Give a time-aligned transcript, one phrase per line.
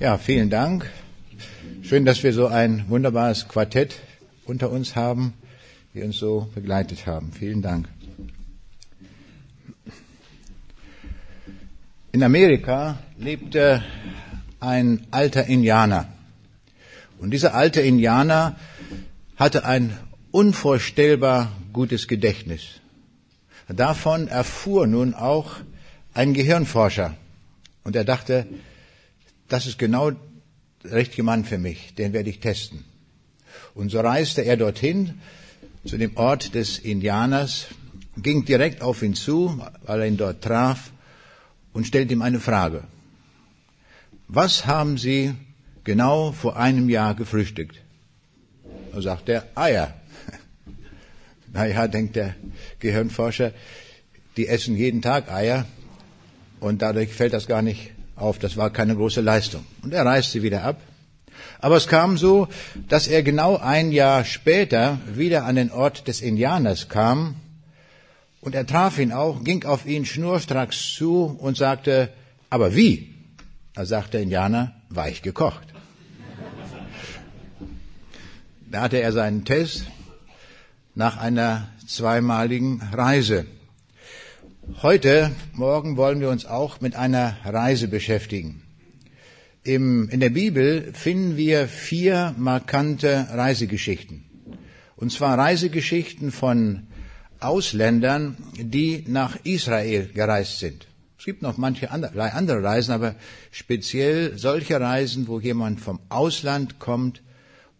[0.00, 0.90] Ja, vielen Dank.
[1.82, 4.00] Schön, dass wir so ein wunderbares Quartett
[4.46, 5.34] unter uns haben,
[5.92, 7.32] die uns so begleitet haben.
[7.32, 7.86] Vielen Dank.
[12.12, 13.84] In Amerika lebte
[14.58, 16.08] ein alter Indianer.
[17.18, 18.56] Und dieser alte Indianer
[19.36, 19.94] hatte ein
[20.30, 22.80] unvorstellbar gutes Gedächtnis.
[23.68, 25.56] Davon erfuhr nun auch
[26.14, 27.16] ein Gehirnforscher.
[27.84, 28.46] Und er dachte,
[29.50, 30.12] das ist genau
[30.82, 32.84] der richtige Mann für mich, den werde ich testen.
[33.74, 35.20] Und so reiste er dorthin,
[35.84, 37.66] zu dem Ort des Indianers,
[38.16, 40.92] ging direkt auf ihn zu, weil er ihn dort traf,
[41.72, 42.84] und stellte ihm eine Frage.
[44.28, 45.34] Was haben Sie
[45.84, 47.80] genau vor einem Jahr gefrühstückt?
[48.92, 49.94] Da sagt er, Eier.
[51.52, 52.34] naja, denkt der
[52.80, 53.52] Gehirnforscher,
[54.36, 55.66] die essen jeden Tag Eier
[56.60, 58.38] und dadurch fällt das gar nicht auf.
[58.38, 59.64] Das war keine große Leistung.
[59.82, 60.80] Und er reiste wieder ab.
[61.60, 62.48] Aber es kam so,
[62.88, 67.36] dass er genau ein Jahr später wieder an den Ort des Indianers kam
[68.40, 72.10] und er traf ihn auch, ging auf ihn schnurstracks zu und sagte,
[72.48, 73.14] aber wie?
[73.74, 75.68] Da sagte der Indianer, weich gekocht.
[78.70, 79.84] Da hatte er seinen Test
[80.94, 83.46] nach einer zweimaligen Reise.
[84.78, 88.62] Heute, morgen wollen wir uns auch mit einer Reise beschäftigen.
[89.62, 94.24] Im, in der Bibel finden wir vier markante Reisegeschichten.
[94.96, 96.86] Und zwar Reisegeschichten von
[97.40, 100.86] Ausländern, die nach Israel gereist sind.
[101.18, 103.16] Es gibt noch manche andere, andere Reisen, aber
[103.50, 107.22] speziell solche Reisen, wo jemand vom Ausland kommt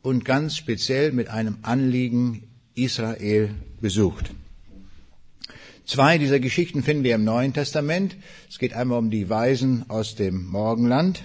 [0.02, 2.42] und ganz speziell mit einem Anliegen
[2.74, 4.32] Israel besucht.
[5.90, 8.14] Zwei dieser Geschichten finden wir im Neuen Testament.
[8.48, 11.24] Es geht einmal um die Weisen aus dem Morgenland,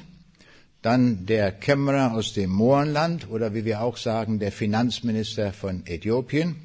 [0.82, 6.56] dann der Kämmerer aus dem Mohrenland oder wie wir auch sagen, der Finanzminister von Äthiopien.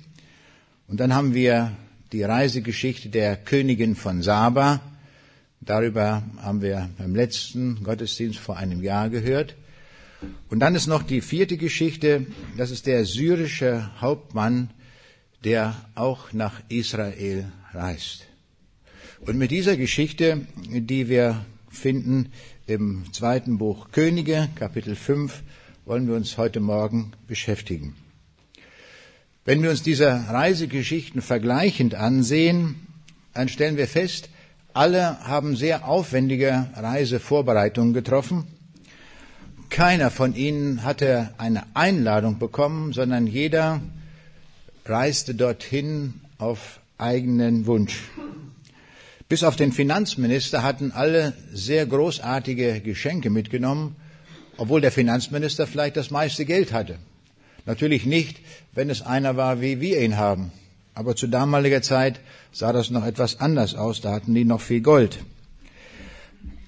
[0.89, 1.73] Und dann haben wir
[2.11, 4.81] die Reisegeschichte der Königin von Saba.
[5.61, 9.57] Darüber haben wir beim letzten Gottesdienst vor einem Jahr gehört.
[10.49, 12.25] Und dann ist noch die vierte Geschichte,
[12.57, 14.71] das ist der syrische Hauptmann,
[15.45, 18.27] der auch nach Israel reist.
[19.21, 22.33] Und mit dieser Geschichte, die wir finden
[22.67, 25.43] im zweiten Buch Könige, Kapitel 5,
[25.85, 27.95] wollen wir uns heute Morgen beschäftigen.
[29.45, 32.87] Wenn wir uns diese Reisegeschichten vergleichend ansehen,
[33.35, 34.29] dann stellen wir fest,
[34.73, 38.47] alle haben sehr aufwendige Reisevorbereitungen getroffen.
[39.69, 43.81] Keiner von ihnen hatte eine Einladung bekommen, sondern jeder
[44.85, 48.03] reiste dorthin auf eigenen Wunsch.
[49.29, 53.97] Bis auf den Finanzminister hatten alle sehr großartige Geschenke mitgenommen,
[54.57, 56.99] obwohl der Finanzminister vielleicht das meiste Geld hatte.
[57.65, 58.41] Natürlich nicht,
[58.75, 60.53] wenn es einer war, wie wir ihn haben.
[60.95, 62.21] Aber zu damaliger Zeit
[62.53, 65.19] sah das noch etwas anders aus, da hatten die noch viel Gold.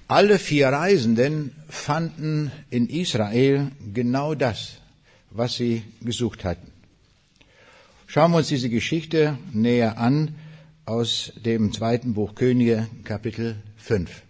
[0.07, 4.75] Alle vier Reisenden fanden in Israel genau das,
[5.31, 6.72] was sie gesucht hatten.
[8.13, 10.35] Schauen wir uns diese Geschichte näher an
[10.85, 14.21] aus dem zweiten Buch Könige, Kapitel 5.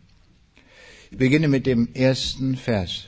[1.11, 3.07] Ich beginne mit dem ersten Vers.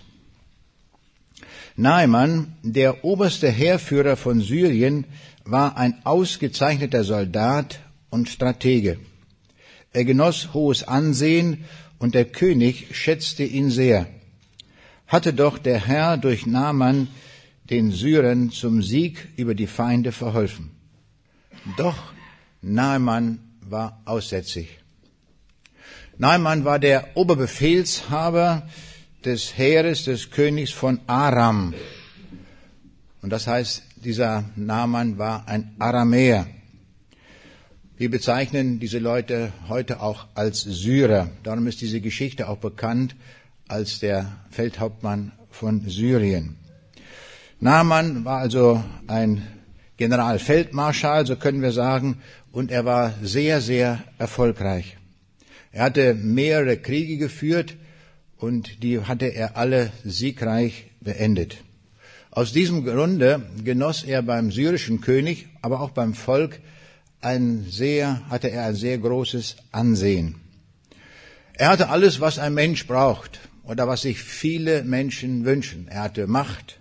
[1.77, 5.05] Naaman, der oberste Heerführer von Syrien,
[5.45, 8.97] war ein ausgezeichneter Soldat und Stratege.
[9.93, 11.63] Er genoss hohes Ansehen
[11.99, 14.07] und der König schätzte ihn sehr.
[15.07, 17.07] Hatte doch der Herr durch Naaman
[17.69, 20.71] den Syrern zum Sieg über die Feinde verholfen.
[21.77, 21.97] Doch
[22.61, 24.79] Naaman war aussätzig.
[26.17, 28.67] Naaman war der Oberbefehlshaber
[29.23, 31.73] des Heeres des Königs von Aram.
[33.21, 36.47] Und das heißt, dieser Naaman war ein Aramäer.
[37.97, 41.31] Wir bezeichnen diese Leute heute auch als Syrer.
[41.43, 43.15] Darum ist diese Geschichte auch bekannt
[43.67, 46.57] als der Feldhauptmann von Syrien.
[47.59, 49.41] Naaman war also ein
[49.97, 52.17] Generalfeldmarschall, so können wir sagen,
[52.51, 54.97] und er war sehr, sehr erfolgreich.
[55.71, 57.75] Er hatte mehrere Kriege geführt
[58.37, 61.57] und die hatte er alle siegreich beendet.
[62.29, 66.59] Aus diesem Grunde genoss er beim syrischen König, aber auch beim Volk
[67.21, 70.35] ein sehr, hatte er ein sehr großes Ansehen.
[71.53, 75.87] Er hatte alles, was ein Mensch braucht oder was sich viele Menschen wünschen.
[75.87, 76.79] Er hatte Macht,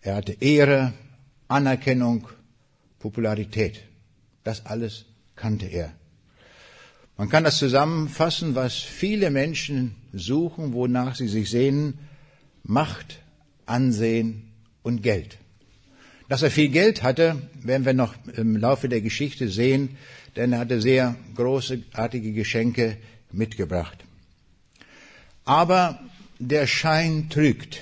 [0.00, 0.92] er hatte Ehre,
[1.48, 2.28] Anerkennung,
[2.98, 3.82] Popularität.
[4.44, 5.06] Das alles
[5.36, 5.92] kannte er.
[7.16, 11.98] Man kann das zusammenfassen, was viele Menschen suchen, wonach sie sich sehnen,
[12.62, 13.20] Macht,
[13.66, 14.52] Ansehen
[14.82, 15.38] und Geld.
[16.28, 19.96] Dass er viel Geld hatte, werden wir noch im Laufe der Geschichte sehen,
[20.36, 22.98] denn er hatte sehr großartige Geschenke
[23.32, 24.04] mitgebracht.
[25.44, 25.98] Aber
[26.38, 27.80] der Schein trügt.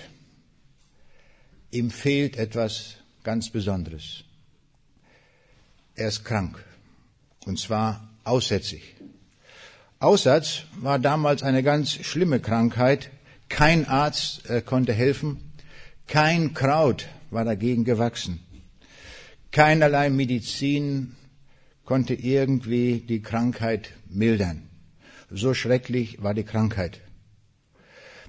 [1.76, 4.24] Ihm fehlt etwas ganz Besonderes.
[5.94, 6.64] Er ist krank.
[7.44, 8.94] Und zwar aussätzig.
[9.98, 13.10] Aussatz war damals eine ganz schlimme Krankheit.
[13.50, 15.52] Kein Arzt äh, konnte helfen.
[16.06, 18.40] Kein Kraut war dagegen gewachsen.
[19.50, 21.14] Keinerlei Medizin
[21.84, 24.62] konnte irgendwie die Krankheit mildern.
[25.30, 27.02] So schrecklich war die Krankheit.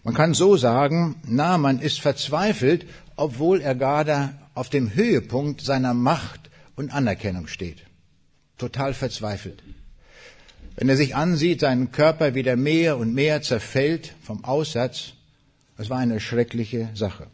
[0.03, 2.85] Man kann so sagen, Naaman ist verzweifelt,
[3.17, 7.83] obwohl er gerade auf dem Höhepunkt seiner Macht und Anerkennung steht.
[8.57, 9.61] Total verzweifelt.
[10.77, 15.13] Wenn er sich ansieht, seinen Körper wieder mehr und mehr zerfällt vom Aussatz,
[15.77, 17.27] es war eine schreckliche Sache.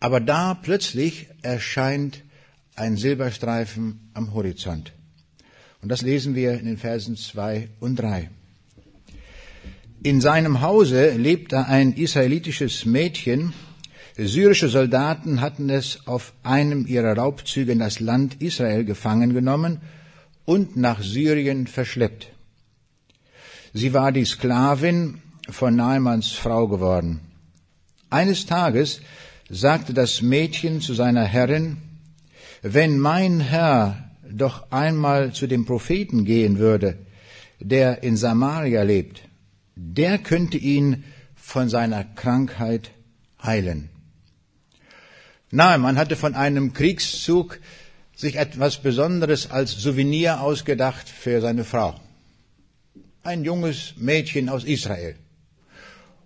[0.00, 2.22] Aber da plötzlich erscheint
[2.74, 4.92] ein Silberstreifen am Horizont.
[5.82, 8.30] Und das lesen wir in den Versen zwei und drei.
[10.02, 13.52] In seinem Hause lebte ein israelitisches Mädchen.
[14.16, 19.80] Syrische Soldaten hatten es auf einem ihrer Raubzüge in das Land Israel gefangen genommen
[20.44, 22.28] und nach Syrien verschleppt.
[23.72, 27.20] Sie war die Sklavin von Naamanns Frau geworden.
[28.10, 29.00] Eines Tages
[29.48, 31.78] sagte das Mädchen zu seiner Herrin,
[32.60, 36.98] wenn mein Herr doch einmal zu dem Propheten gehen würde,
[37.60, 39.22] der in Samaria lebt,
[39.74, 41.04] der könnte ihn
[41.34, 42.90] von seiner Krankheit
[43.42, 43.91] heilen.
[45.54, 47.60] Naaman hatte von einem Kriegszug
[48.16, 51.94] sich etwas Besonderes als Souvenir ausgedacht für seine Frau.
[53.22, 55.14] Ein junges Mädchen aus Israel.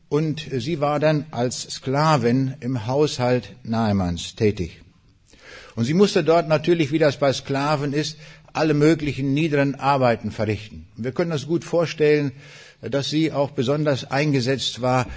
[0.09, 4.81] Und sie war dann als Sklavin im Haushalt Naamans tätig.
[5.75, 8.19] Und sie musste dort natürlich, wie das bei Sklaven ist,
[8.53, 10.87] alle möglichen niederen Arbeiten verrichten.
[10.97, 12.31] Wir können uns gut vorstellen,
[12.81, 15.09] dass sie auch besonders eingesetzt war,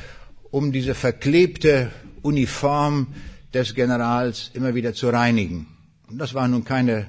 [0.49, 1.91] um diese verklebte
[2.23, 3.13] Uniform
[3.53, 5.67] des Generals immer wieder zu reinigen.
[6.07, 7.07] Und das war nun keine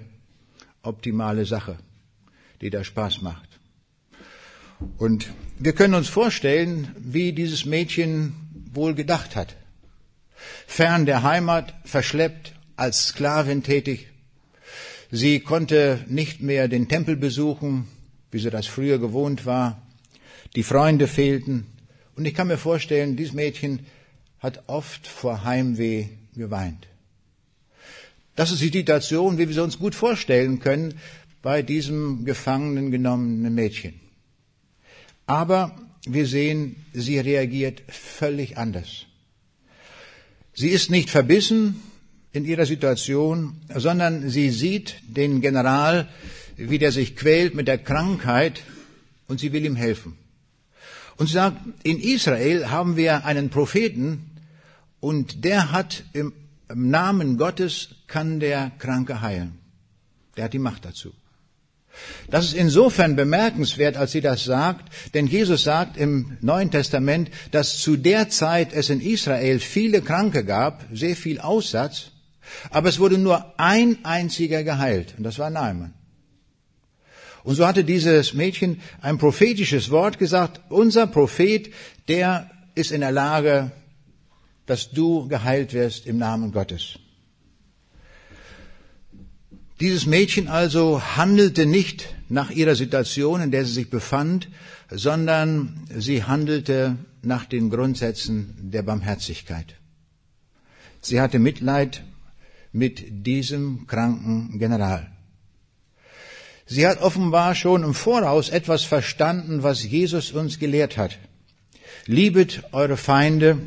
[0.83, 1.79] optimale Sache,
[2.61, 3.49] die da Spaß macht.
[4.97, 8.35] Und wir können uns vorstellen, wie dieses Mädchen
[8.73, 9.57] wohl gedacht hat.
[10.67, 14.07] Fern der Heimat, verschleppt, als Sklavin tätig.
[15.11, 17.89] Sie konnte nicht mehr den Tempel besuchen,
[18.31, 19.83] wie sie das früher gewohnt war.
[20.57, 21.67] Die Freunde fehlten.
[22.17, 23.81] Und ich kann mir vorstellen, dieses Mädchen
[24.39, 26.09] hat oft vor Heimweh
[26.41, 26.89] geweint.
[28.35, 30.95] Das ist die Situation, wie wir sie uns gut vorstellen können,
[31.43, 33.95] bei diesem gefangenen genommenen Mädchen.
[35.27, 39.07] Aber wir sehen, sie reagiert völlig anders.
[40.55, 41.83] Sie ist nicht verbissen
[42.33, 46.09] in ihrer Situation, sondern sie sieht den General,
[46.57, 48.63] wie der sich quält mit der Krankheit
[49.29, 50.17] und sie will ihm helfen.
[51.17, 54.30] Und sie sagt, in Israel haben wir einen Propheten
[55.01, 56.33] und der hat im
[56.73, 59.59] Namen Gottes kann der Kranke heilen.
[60.37, 61.13] Der hat die Macht dazu.
[62.31, 67.79] Das ist insofern bemerkenswert, als sie das sagt, denn Jesus sagt im Neuen Testament, dass
[67.79, 72.13] zu der Zeit es in Israel viele Kranke gab, sehr viel Aussatz,
[72.71, 75.95] aber es wurde nur ein einziger geheilt, und das war Naaman.
[77.43, 81.73] Und so hatte dieses Mädchen ein prophetisches Wort gesagt, unser Prophet,
[82.07, 83.73] der ist in der Lage,
[84.71, 87.01] dass du geheilt wirst im Namen Gottes.
[89.81, 94.49] Dieses Mädchen also handelte nicht nach ihrer Situation, in der sie sich befand,
[94.89, 99.75] sondern sie handelte nach den Grundsätzen der Barmherzigkeit.
[101.01, 102.05] Sie hatte Mitleid
[102.71, 105.11] mit diesem kranken General.
[106.67, 111.19] Sie hat offenbar schon im Voraus etwas verstanden, was Jesus uns gelehrt hat.
[112.07, 113.59] Liebet eure Feinde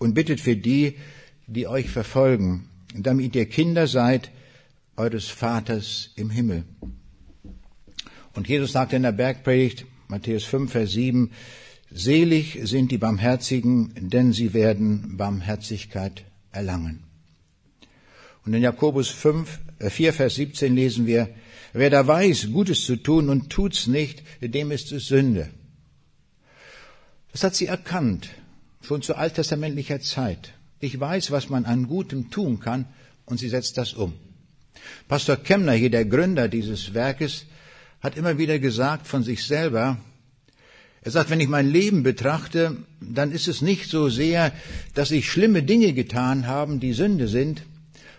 [0.00, 0.96] und bittet für die,
[1.46, 4.32] die euch verfolgen, damit ihr Kinder seid
[4.96, 6.64] eures Vaters im Himmel.
[8.34, 11.30] Und Jesus sagte in der Bergpredigt, Matthäus 5, Vers 7,
[11.92, 17.04] Selig sind die Barmherzigen, denn sie werden Barmherzigkeit erlangen.
[18.44, 21.28] Und in Jakobus 5, 4, äh, Vers 17 lesen wir,
[21.72, 25.50] Wer da weiß, Gutes zu tun und tut's nicht, dem ist es Sünde.
[27.32, 28.30] Das hat sie erkannt,
[28.82, 30.52] schon zu alttestamentlicher Zeit.
[30.80, 32.86] Ich weiß, was man an Gutem tun kann,
[33.26, 34.14] und sie setzt das um.
[35.08, 37.46] Pastor Kemner, hier der Gründer dieses Werkes,
[38.00, 39.98] hat immer wieder gesagt von sich selber,
[41.02, 44.52] Er sagt, wenn ich mein Leben betrachte, dann ist es nicht so sehr,
[44.92, 47.62] dass ich schlimme Dinge getan habe, die Sünde sind,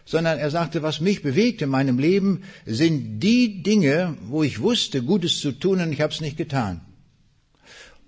[0.03, 5.03] sondern er sagte, was mich bewegt in meinem Leben, sind die Dinge, wo ich wusste,
[5.03, 6.81] Gutes zu tun und ich habe es nicht getan.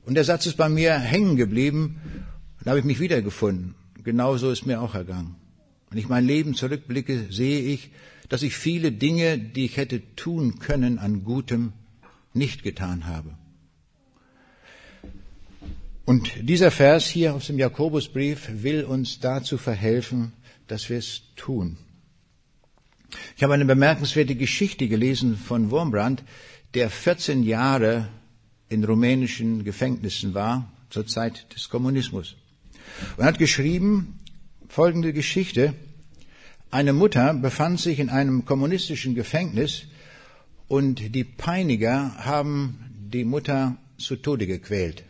[0.05, 2.01] Und der Satz ist bei mir hängen geblieben
[2.63, 3.75] und habe ich mich wiedergefunden.
[4.03, 5.35] Genauso ist mir auch ergangen.
[5.89, 7.91] Wenn ich mein Leben zurückblicke, sehe ich,
[8.29, 11.73] dass ich viele Dinge, die ich hätte tun können an Gutem,
[12.33, 13.37] nicht getan habe.
[16.05, 20.31] Und dieser Vers hier aus dem Jakobusbrief will uns dazu verhelfen,
[20.67, 21.77] dass wir es tun.
[23.35, 26.23] Ich habe eine bemerkenswerte Geschichte gelesen von Wurmbrand,
[26.73, 28.07] der 14 Jahre
[28.69, 32.35] in rumänischen Gefängnissen war, zur Zeit des Kommunismus.
[33.17, 34.19] Und hat geschrieben
[34.67, 35.73] folgende Geschichte.
[36.71, 39.83] Eine Mutter befand sich in einem kommunistischen Gefängnis
[40.67, 42.79] und die Peiniger haben
[43.13, 45.03] die Mutter zu Tode gequält.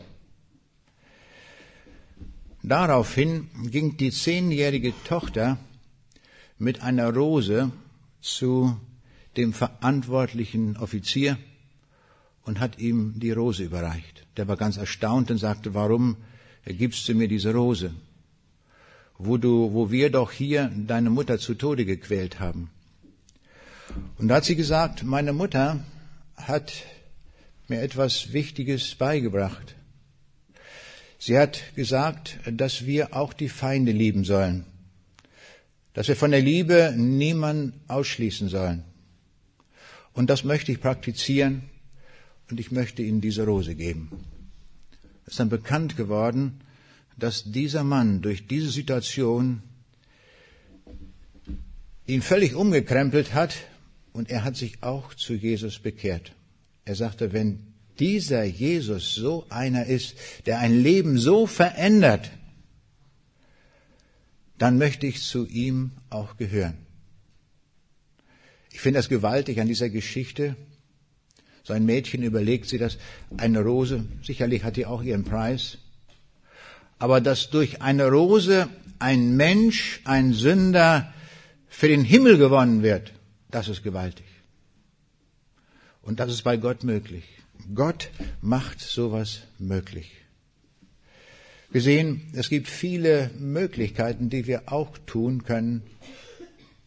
[2.61, 5.57] Daraufhin ging die zehnjährige Tochter
[6.57, 7.71] mit einer Rose
[8.21, 8.77] zu
[9.35, 11.37] dem verantwortlichen Offizier
[12.45, 14.25] und hat ihm die Rose überreicht.
[14.37, 16.17] Der war ganz erstaunt und sagte, warum
[16.65, 17.93] gibst du mir diese Rose?
[19.17, 22.69] Wo du, wo wir doch hier deine Mutter zu Tode gequält haben.
[24.17, 25.83] Und da hat sie gesagt, meine Mutter
[26.35, 26.73] hat
[27.67, 29.75] mir etwas Wichtiges beigebracht.
[31.19, 34.65] Sie hat gesagt, dass wir auch die Feinde lieben sollen
[35.93, 38.83] dass wir von der Liebe niemanden ausschließen sollen.
[40.13, 41.63] Und das möchte ich praktizieren
[42.49, 44.09] und ich möchte Ihnen diese Rose geben.
[45.33, 46.59] Ist dann bekannt geworden,
[47.17, 49.63] dass dieser Mann durch diese Situation
[52.05, 53.55] ihn völlig umgekrempelt hat
[54.11, 56.33] und er hat sich auch zu Jesus bekehrt.
[56.85, 62.29] Er sagte, wenn dieser Jesus so einer ist, der ein Leben so verändert,
[64.59, 66.77] dann möchte ich zu ihm auch gehören.
[68.71, 70.55] Ich finde das gewaltig an dieser Geschichte.
[71.63, 72.97] So ein Mädchen überlegt sie das,
[73.37, 75.77] eine Rose, sicherlich hat die auch ihren Preis,
[76.99, 78.67] aber dass durch eine Rose
[78.99, 81.13] ein Mensch, ein Sünder
[81.69, 83.13] für den Himmel gewonnen wird,
[83.49, 84.25] das ist gewaltig.
[86.01, 87.23] Und das ist bei Gott möglich.
[87.73, 88.09] Gott
[88.41, 90.11] macht sowas möglich.
[91.71, 95.81] Wir sehen, es gibt viele Möglichkeiten, die wir auch tun können,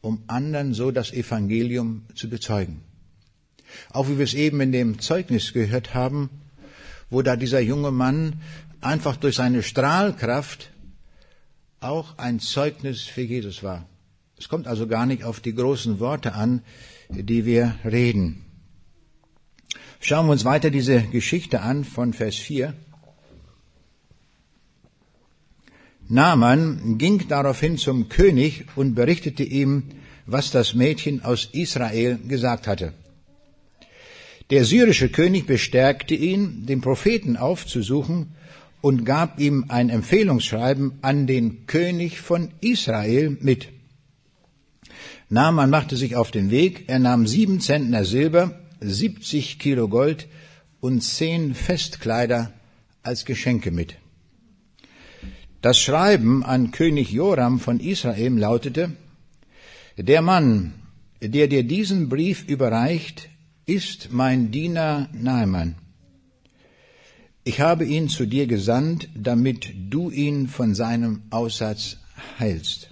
[0.00, 2.85] um anderen so das Evangelium zu bezeugen.
[3.90, 6.30] Auch wie wir es eben in dem Zeugnis gehört haben,
[7.10, 8.40] wo da dieser junge Mann
[8.80, 10.70] einfach durch seine Strahlkraft
[11.80, 13.86] auch ein Zeugnis für Jesus war.
[14.38, 16.62] Es kommt also gar nicht auf die großen Worte an,
[17.08, 18.44] die wir reden.
[20.00, 22.74] Schauen wir uns weiter diese Geschichte an von Vers 4.
[26.08, 29.84] Naaman ging daraufhin zum König und berichtete ihm,
[30.26, 32.92] was das Mädchen aus Israel gesagt hatte.
[34.50, 38.34] Der syrische König bestärkte ihn, den Propheten aufzusuchen
[38.80, 43.68] und gab ihm ein Empfehlungsschreiben an den König von Israel mit.
[45.28, 50.28] Naaman machte sich auf den Weg, er nahm sieben Zentner Silber, 70 Kilo Gold
[50.78, 52.52] und zehn Festkleider
[53.02, 53.96] als Geschenke mit.
[55.60, 58.92] Das Schreiben an König Joram von Israel lautete,
[59.96, 60.74] der Mann,
[61.20, 63.28] der dir diesen Brief überreicht,
[63.66, 65.74] ist mein Diener Naaman.
[67.42, 71.96] Ich habe ihn zu dir gesandt, damit du ihn von seinem Aussatz
[72.38, 72.90] heilst.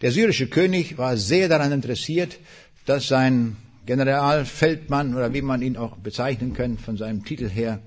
[0.00, 2.38] Der syrische König war sehr daran interessiert,
[2.86, 7.80] dass sein Generalfeldmann oder wie man ihn auch bezeichnen kann von seinem Titel her,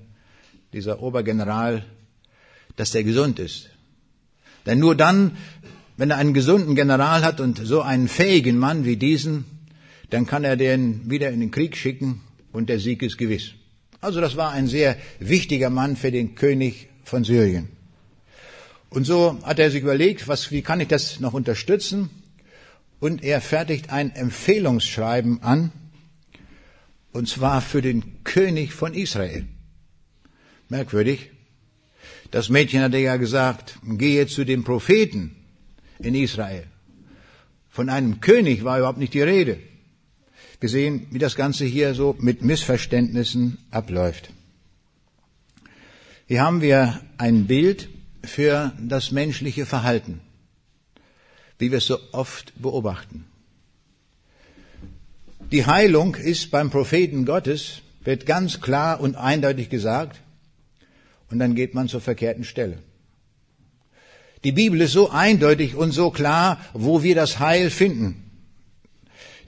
[0.72, 1.84] dieser Obergeneral
[2.76, 3.68] dass der gesund ist.
[4.64, 5.36] Denn nur dann,
[5.96, 9.44] wenn er einen gesunden General hat und so einen fähigen Mann wie diesen,
[10.10, 12.20] dann kann er den wieder in den Krieg schicken
[12.52, 13.52] und der Sieg ist gewiss.
[14.00, 17.68] Also das war ein sehr wichtiger Mann für den König von Syrien.
[18.88, 22.10] Und so hat er sich überlegt, was, wie kann ich das noch unterstützen?
[22.98, 25.72] Und er fertigt ein Empfehlungsschreiben an,
[27.12, 29.46] und zwar für den König von Israel.
[30.68, 31.30] Merkwürdig.
[32.30, 35.34] Das Mädchen hatte ja gesagt, gehe zu den Propheten
[35.98, 36.64] in Israel.
[37.68, 39.58] Von einem König war überhaupt nicht die Rede.
[40.60, 44.30] Wir sehen, wie das Ganze hier so mit Missverständnissen abläuft.
[46.26, 47.88] Hier haben wir ein Bild
[48.22, 50.20] für das menschliche Verhalten,
[51.58, 53.24] wie wir es so oft beobachten.
[55.50, 60.20] Die Heilung ist beim Propheten Gottes, wird ganz klar und eindeutig gesagt,
[61.30, 62.78] und dann geht man zur verkehrten Stelle.
[64.44, 68.29] Die Bibel ist so eindeutig und so klar, wo wir das Heil finden.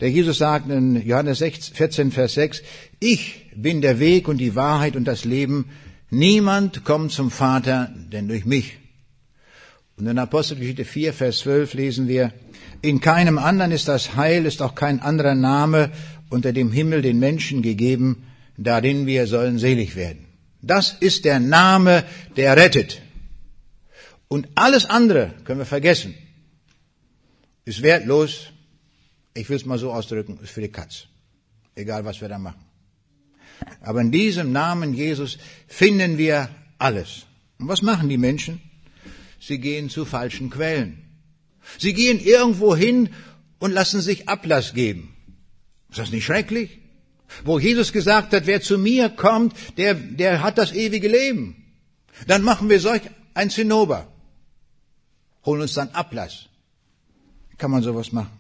[0.01, 2.63] Der Jesus sagt in Johannes 14, Vers 6,
[3.01, 5.71] ich bin der Weg und die Wahrheit und das Leben.
[6.11, 8.79] Niemand kommt zum Vater, denn durch mich.
[9.97, 12.33] Und in Apostelgeschichte 4, Vers 12 lesen wir,
[12.81, 15.93] in keinem anderen ist das Heil, ist auch kein anderer Name
[16.31, 18.25] unter dem Himmel den Menschen gegeben,
[18.57, 20.27] darin wir sollen selig werden.
[20.63, 22.05] Das ist der Name,
[22.37, 23.03] der rettet.
[24.29, 26.15] Und alles andere können wir vergessen.
[27.65, 28.49] Ist wertlos.
[29.35, 31.07] Ich will es mal so ausdrücken, ist für die Katz.
[31.75, 32.65] Egal, was wir da machen.
[33.81, 36.49] Aber in diesem Namen Jesus finden wir
[36.79, 37.27] alles.
[37.59, 38.61] Und was machen die Menschen?
[39.41, 41.03] Sie gehen zu falschen Quellen.
[41.79, 43.11] Sie gehen irgendwo hin
[43.59, 45.15] und lassen sich Ablass geben.
[45.91, 46.79] Ist das nicht schrecklich?
[47.45, 51.57] Wo Jesus gesagt hat, wer zu mir kommt, der, der hat das ewige Leben.
[52.27, 53.03] Dann machen wir solch
[53.35, 54.13] ein Zinnober
[55.45, 56.49] holen uns dann Ablass.
[57.59, 58.31] Kann man sowas machen?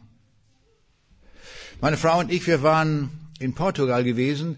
[1.82, 3.10] Meine Frau und ich, wir waren
[3.40, 4.56] in Portugal gewesen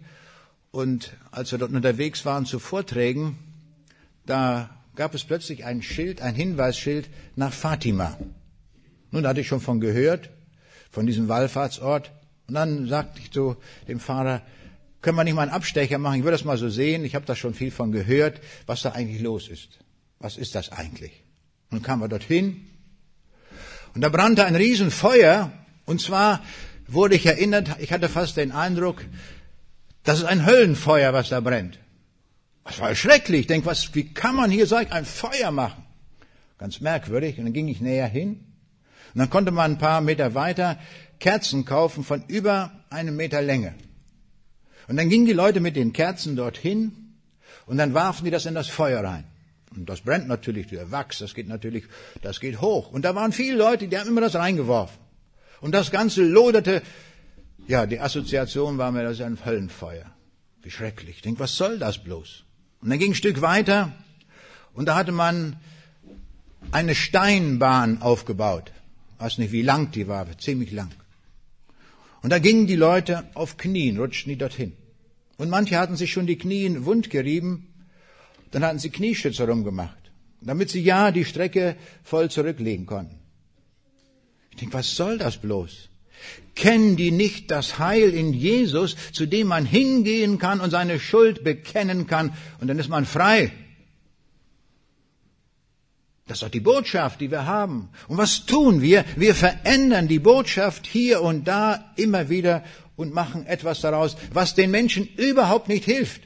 [0.72, 3.38] und als wir dort unterwegs waren zu Vorträgen,
[4.26, 8.18] da gab es plötzlich ein Schild, ein Hinweisschild nach Fatima.
[9.10, 10.28] Nun da hatte ich schon von gehört,
[10.90, 12.12] von diesem Wallfahrtsort.
[12.46, 13.56] Und dann sagte ich zu
[13.88, 14.42] dem Fahrer,
[15.00, 16.18] können wir nicht mal einen Abstecher machen?
[16.18, 17.06] Ich würde das mal so sehen.
[17.06, 19.78] Ich habe da schon viel von gehört, was da eigentlich los ist.
[20.18, 21.22] Was ist das eigentlich?
[21.70, 22.66] Und kamen wir dorthin.
[23.94, 25.50] Und da brannte ein Riesenfeuer.
[25.86, 26.42] Und zwar
[26.86, 29.04] wurde ich erinnert, ich hatte fast den Eindruck,
[30.02, 31.78] das ist ein Höllenfeuer, was da brennt.
[32.64, 33.42] Das war schrecklich.
[33.42, 35.82] Ich denke, was, wie kann man hier so ein Feuer machen?
[36.58, 37.38] Ganz merkwürdig.
[37.38, 38.40] Und dann ging ich näher hin.
[39.14, 40.78] Und dann konnte man ein paar Meter weiter
[41.20, 43.74] Kerzen kaufen von über einem Meter Länge.
[44.88, 47.14] Und dann gingen die Leute mit den Kerzen dorthin
[47.66, 49.24] und dann warfen die das in das Feuer rein.
[49.74, 51.84] Und das brennt natürlich, der Wachs, das geht natürlich,
[52.22, 52.90] das geht hoch.
[52.92, 55.03] Und da waren viele Leute, die haben immer das reingeworfen.
[55.60, 56.82] Und das Ganze loderte.
[57.66, 60.06] Ja, die Assoziation war mir, das ist ein Höllenfeuer.
[60.62, 61.16] Wie schrecklich.
[61.16, 62.44] Ich denke, was soll das bloß?
[62.80, 63.92] Und dann ging ein Stück weiter
[64.74, 65.56] und da hatte man
[66.70, 68.72] eine Steinbahn aufgebaut.
[69.16, 70.90] Ich weiß nicht, wie lang die war, ziemlich lang.
[72.22, 74.72] Und da gingen die Leute auf Knien, rutschten die dorthin.
[75.36, 77.74] Und manche hatten sich schon die Knien wundgerieben
[78.54, 83.18] dann hatten sie Knieschützer rumgemacht, damit sie ja die Strecke voll zurücklegen konnten.
[84.54, 85.88] Ich denke, was soll das bloß?
[86.54, 91.42] Kennen die nicht das Heil in Jesus, zu dem man hingehen kann und seine Schuld
[91.42, 93.50] bekennen kann und dann ist man frei?
[96.28, 97.88] Das ist doch die Botschaft, die wir haben.
[98.06, 99.04] Und was tun wir?
[99.16, 102.62] Wir verändern die Botschaft hier und da immer wieder
[102.94, 106.22] und machen etwas daraus, was den Menschen überhaupt nicht hilft.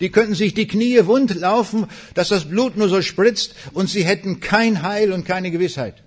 [0.00, 4.04] Die könnten sich die Knie wund laufen, dass das Blut nur so spritzt und sie
[4.04, 6.02] hätten kein Heil und keine Gewissheit,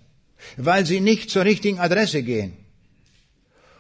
[0.57, 2.53] weil sie nicht zur richtigen Adresse gehen.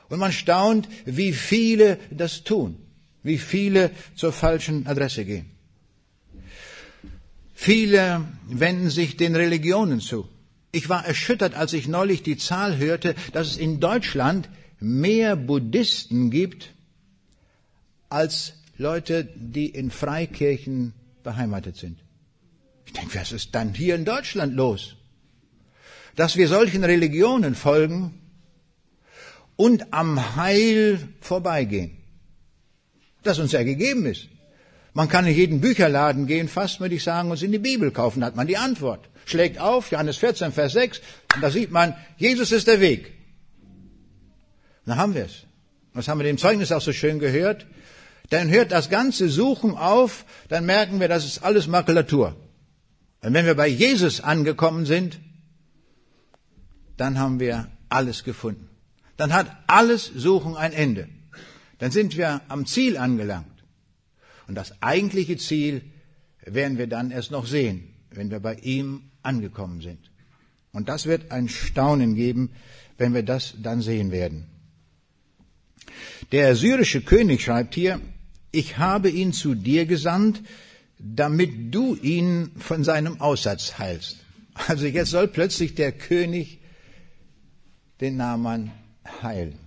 [0.09, 2.77] Und man staunt, wie viele das tun,
[3.23, 5.45] wie viele zur falschen Adresse gehen.
[7.53, 10.27] Viele wenden sich den Religionen zu.
[10.71, 16.31] Ich war erschüttert, als ich neulich die Zahl hörte, dass es in Deutschland mehr Buddhisten
[16.31, 16.73] gibt
[18.09, 20.93] als Leute, die in Freikirchen
[21.23, 21.99] beheimatet sind.
[22.85, 24.95] Ich denke, was ist dann hier in Deutschland los?
[26.15, 28.19] Dass wir solchen Religionen folgen
[29.55, 31.97] und am Heil vorbeigehen.
[33.23, 34.27] Das uns ja gegeben ist.
[34.93, 38.25] Man kann in jeden Bücherladen gehen, fast würde ich sagen, und in die Bibel kaufen,
[38.25, 39.09] hat man die Antwort.
[39.25, 41.01] Schlägt auf, Johannes 14, Vers 6,
[41.35, 43.13] und da sieht man, Jesus ist der Weg.
[44.85, 45.43] Da haben wir es.
[45.93, 47.65] Das haben wir dem Zeugnis auch so schön gehört
[48.31, 52.35] dann hört das ganze Suchen auf, dann merken wir, das ist alles Makulatur.
[53.21, 55.19] Und wenn wir bei Jesus angekommen sind,
[57.01, 58.69] dann haben wir alles gefunden.
[59.17, 61.09] Dann hat alles Suchen ein Ende.
[61.79, 63.47] Dann sind wir am Ziel angelangt.
[64.47, 65.81] Und das eigentliche Ziel
[66.45, 70.11] werden wir dann erst noch sehen, wenn wir bei ihm angekommen sind.
[70.73, 72.51] Und das wird ein Staunen geben,
[72.99, 74.45] wenn wir das dann sehen werden.
[76.31, 77.99] Der syrische König schreibt hier,
[78.51, 80.41] ich habe ihn zu dir gesandt,
[80.99, 84.17] damit du ihn von seinem Aussatz heilst.
[84.67, 86.60] Also jetzt soll plötzlich der König
[88.01, 88.71] den Naaman
[89.21, 89.57] heilen.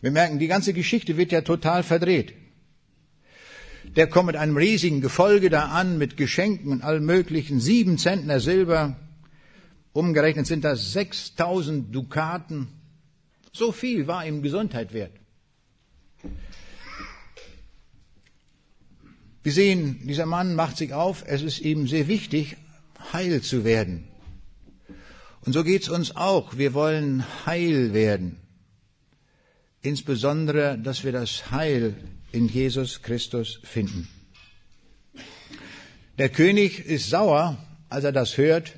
[0.00, 2.32] Wir merken, die ganze Geschichte wird ja total verdreht.
[3.96, 8.40] Der kommt mit einem riesigen Gefolge da an, mit Geschenken und allem möglichen, sieben Zentner
[8.40, 8.96] Silber,
[9.92, 12.68] umgerechnet sind das 6000 Dukaten.
[13.52, 15.12] So viel war ihm Gesundheit wert.
[19.42, 22.56] Wir sehen, dieser Mann macht sich auf, es ist ihm sehr wichtig,
[23.12, 24.07] heil zu werden.
[25.48, 26.58] Und so geht's uns auch.
[26.58, 28.36] Wir wollen heil werden.
[29.80, 31.94] Insbesondere, dass wir das Heil
[32.32, 34.10] in Jesus Christus finden.
[36.18, 37.56] Der König ist sauer,
[37.88, 38.74] als er das hört,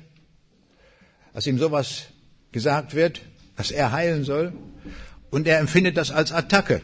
[1.33, 2.03] dass ihm sowas
[2.53, 3.19] gesagt wird,
[3.57, 4.53] dass er heilen soll,
[5.29, 6.81] und er empfindet das als Attacke.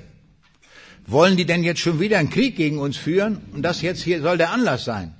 [1.05, 3.37] Wollen die denn jetzt schon wieder einen Krieg gegen uns führen?
[3.53, 5.15] Und das jetzt hier soll der Anlass sein.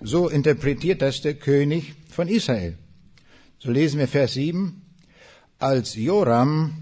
[0.00, 2.78] So interpretiert das der König von Israel.
[3.64, 4.82] So lesen wir Vers 7.
[5.58, 6.74] Als Joram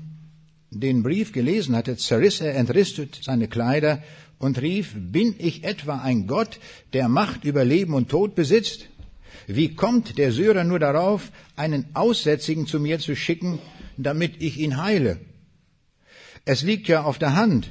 [0.72, 4.02] den Brief gelesen hatte, zerriss er entristet seine Kleider
[4.40, 6.58] und rief, bin ich etwa ein Gott,
[6.92, 8.88] der Macht über Leben und Tod besitzt?
[9.46, 13.60] Wie kommt der Syrer nur darauf, einen Aussätzigen zu mir zu schicken,
[13.96, 15.20] damit ich ihn heile?
[16.44, 17.70] Es liegt ja auf der Hand,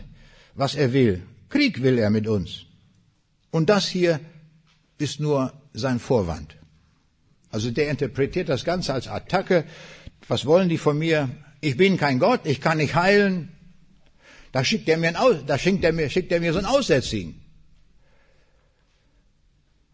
[0.56, 1.22] was er will.
[1.50, 2.66] Krieg will er mit uns.
[3.52, 4.22] Und das hier
[5.00, 6.61] ist nur sein Vorwand.
[7.52, 9.66] Also der interpretiert das Ganze als Attacke.
[10.28, 11.30] Was wollen die von mir?
[11.60, 13.50] Ich bin kein Gott, ich kann nicht heilen.
[14.52, 17.42] Da schickt er mir, ein da schickt er mir, schickt er mir so einen Aussätzigen.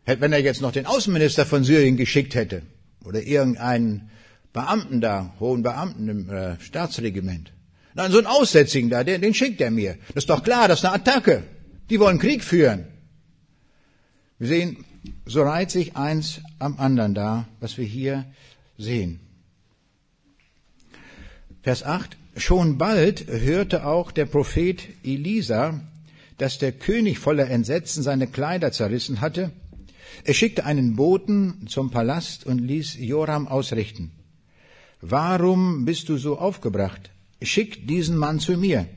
[0.05, 2.61] Wenn er jetzt noch den Außenminister von Syrien geschickt hätte
[3.03, 4.09] oder irgendeinen
[4.53, 7.51] Beamten da, hohen Beamten im äh, Staatsregiment,
[7.93, 9.97] dann so einen Aussätzigen da, den, den schickt er mir.
[10.09, 11.43] Das ist doch klar, das ist eine Attacke.
[11.89, 12.87] Die wollen Krieg führen.
[14.39, 14.85] Wir sehen,
[15.25, 18.25] so reiht sich eins am anderen da, was wir hier
[18.77, 19.19] sehen.
[21.61, 22.17] Vers 8.
[22.37, 25.81] Schon bald hörte auch der Prophet Elisa,
[26.37, 29.51] dass der König voller Entsetzen seine Kleider zerrissen hatte.
[30.23, 34.11] Er schickte einen Boten zum Palast und ließ Joram ausrichten.
[35.01, 37.09] Warum bist du so aufgebracht?
[37.41, 38.87] Schick diesen Mann zu mir.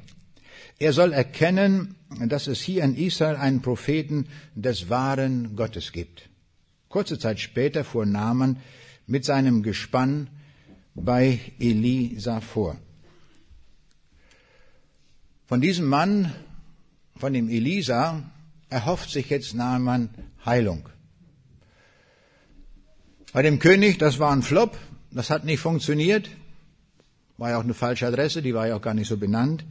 [0.81, 1.95] Er soll erkennen,
[2.27, 6.31] dass es hier in Israel einen Propheten des wahren Gottes gibt.
[6.88, 8.57] Kurze Zeit später fuhr Naaman
[9.07, 10.29] mit seinem Gespann
[10.95, 12.77] bei Elisa vor.
[15.47, 16.33] Von diesem Mann,
[17.14, 18.23] von dem Elisa,
[18.71, 20.09] erhofft sich jetzt Naaman
[20.47, 20.88] Heilung.
[23.35, 24.79] Bei dem König, das war ein Flop,
[25.11, 26.31] das hat nicht funktioniert.
[27.37, 29.64] War ja auch eine falsche Adresse, die war ja auch gar nicht so benannt.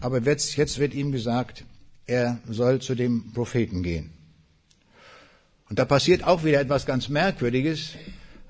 [0.00, 1.64] Aber jetzt, wird ihm gesagt,
[2.06, 4.10] er soll zu dem Propheten gehen.
[5.68, 7.92] Und da passiert auch wieder etwas ganz Merkwürdiges,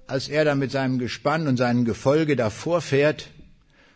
[0.06, 3.28] als er da mit seinem Gespann und seinem Gefolge davor fährt,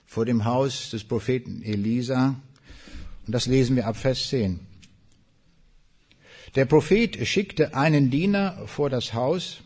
[0.06, 2.36] vor dem Haus des Propheten Elisa.
[3.26, 4.60] Und das lesen wir ab Vers 10.
[6.54, 9.58] Der Prophet schickte einen Diener vor das Haus,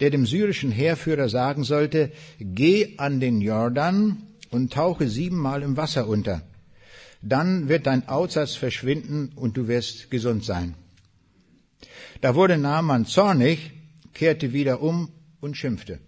[0.00, 6.06] der dem syrischen Heerführer sagen sollte, geh an den Jordan und tauche siebenmal im Wasser
[6.06, 6.42] unter.
[7.26, 10.74] Dann wird dein Aussatz verschwinden und du wirst gesund sein.
[12.20, 13.72] Da wurde Naaman zornig,
[14.12, 15.08] kehrte wieder um
[15.40, 16.00] und schimpfte.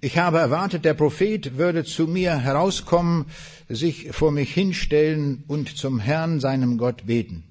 [0.00, 3.26] Ich habe erwartet, der Prophet würde zu mir herauskommen,
[3.68, 7.44] sich vor mich hinstellen und zum Herrn, seinem Gott, beten.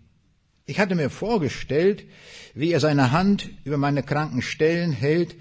[0.66, 2.06] Ich hatte mir vorgestellt,
[2.54, 5.36] wie er seine Hand über meine kranken Stellen hält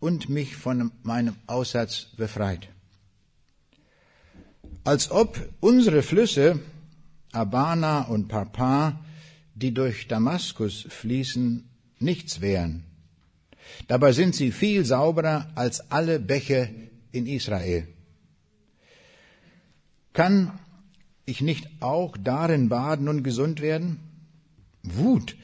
[0.00, 2.68] und mich von meinem Aussatz befreit.
[4.84, 6.60] Als ob unsere Flüsse,
[7.32, 9.00] Abana und Papa,
[9.54, 12.84] die durch Damaskus fließen, nichts wären.
[13.88, 16.70] Dabei sind sie viel sauberer als alle Bäche
[17.12, 17.86] in Israel.
[20.12, 20.58] Kann
[21.24, 24.00] ich nicht auch darin baden und gesund werden?
[24.82, 25.36] Wut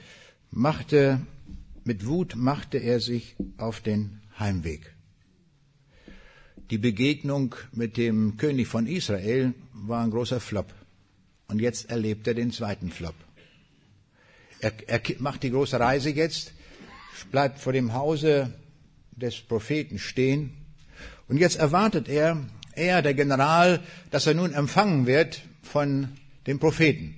[0.51, 1.21] machte,
[1.85, 4.96] mit Wut machte er sich auf den Heimweg.
[6.71, 10.75] Die Begegnung mit dem König von Israel war ein großer Flop.
[11.47, 13.15] Und jetzt erlebt er den zweiten Flop.
[14.61, 16.53] Er, er macht die große Reise jetzt,
[17.31, 18.53] bleibt vor dem Hause
[19.13, 20.55] des Propheten stehen.
[21.29, 26.09] Und jetzt erwartet er, er, der General, dass er nun empfangen wird von
[26.49, 27.15] dem Propheten.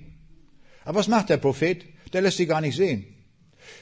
[0.85, 1.85] Aber was macht der Prophet?
[2.13, 3.05] Der lässt sie gar nicht sehen.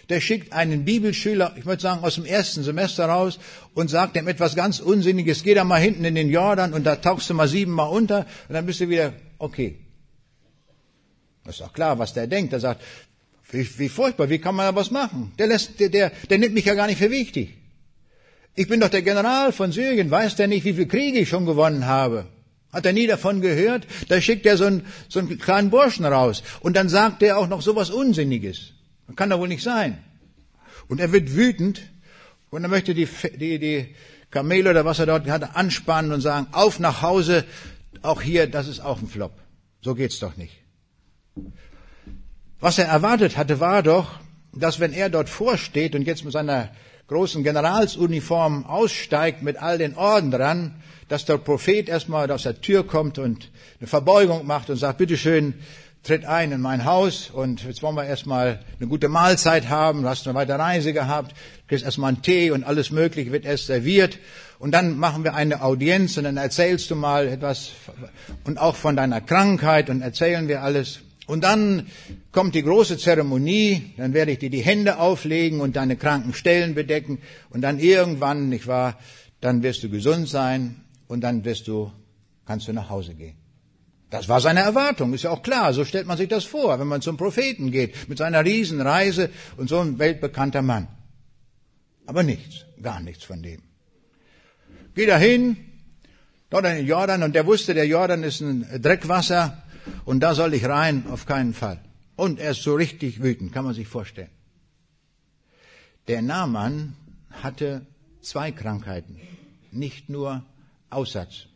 [0.09, 3.39] Der schickt einen Bibelschüler, ich würde sagen aus dem ersten Semester raus
[3.73, 6.95] und sagt ihm etwas ganz Unsinniges, geh da mal hinten in den Jordan und da
[6.95, 9.77] tauchst du mal siebenmal unter und dann bist du wieder okay.
[11.43, 12.53] Das ist auch klar, was der denkt.
[12.53, 12.81] Er sagt,
[13.51, 15.31] wie, wie furchtbar, wie kann man da was machen?
[15.37, 17.55] Der, lässt, der, der, der nimmt mich ja gar nicht für wichtig.
[18.55, 21.45] Ich bin doch der General von Syrien, weiß der nicht, wie viele Kriege ich schon
[21.45, 22.25] gewonnen habe?
[22.73, 23.87] Hat er nie davon gehört?
[24.09, 26.43] Da schickt er so einen, so einen kleinen Burschen raus.
[26.59, 28.73] Und dann sagt er auch noch so was Unsinniges.
[29.07, 29.97] Das kann doch wohl nicht sein.
[30.87, 31.81] Und er wird wütend
[32.49, 33.95] und er möchte die, die, die
[34.31, 37.45] Kamele oder was er dort hatte anspannen und sagen, auf nach Hause,
[38.01, 39.33] auch hier, das ist auch ein Flop.
[39.81, 40.61] So geht's doch nicht.
[42.59, 44.19] Was er erwartet hatte, war doch,
[44.53, 46.69] dass wenn er dort vorsteht und jetzt mit seiner
[47.07, 52.85] großen Generalsuniform aussteigt mit all den Orden dran, dass der Prophet erstmal aus der Tür
[52.85, 55.53] kommt und eine Verbeugung macht und sagt, bitteschön,
[56.07, 60.07] tritt ein in mein Haus und jetzt wollen wir erstmal eine gute Mahlzeit haben, du
[60.07, 61.35] hast eine weite Reise gehabt,
[61.67, 64.17] kriegst erstmal einen Tee und alles mögliche wird erst serviert
[64.57, 67.71] und dann machen wir eine Audienz und dann erzählst du mal etwas
[68.45, 71.01] und auch von deiner Krankheit und erzählen wir alles.
[71.25, 71.87] Und dann
[72.31, 76.73] kommt die große Zeremonie, dann werde ich dir die Hände auflegen und deine kranken Stellen
[76.73, 78.97] bedecken und dann irgendwann, nicht wahr,
[79.41, 80.77] dann wirst du gesund sein
[81.09, 81.91] und dann wirst du,
[82.45, 83.35] kannst du nach Hause gehen.
[84.09, 86.87] Das war seine Erwartung, ist ja auch klar, so stellt man sich das vor, wenn
[86.87, 90.87] man zum Propheten geht, mit seiner Riesenreise und so ein weltbekannter Mann.
[92.05, 93.63] Aber nichts, gar nichts von dem.
[94.95, 95.57] Geh dahin,
[96.49, 99.61] dort in den Jordan, und der wusste, der Jordan ist ein Dreckwasser,
[100.05, 101.81] und da soll ich rein, auf keinen Fall.
[102.15, 104.29] Und er ist so richtig wütend, kann man sich vorstellen.
[106.07, 106.95] Der Naaman
[107.29, 107.85] hatte
[108.21, 109.19] zwei Krankheiten,
[109.71, 110.45] nicht nur
[110.89, 111.46] Aussatz.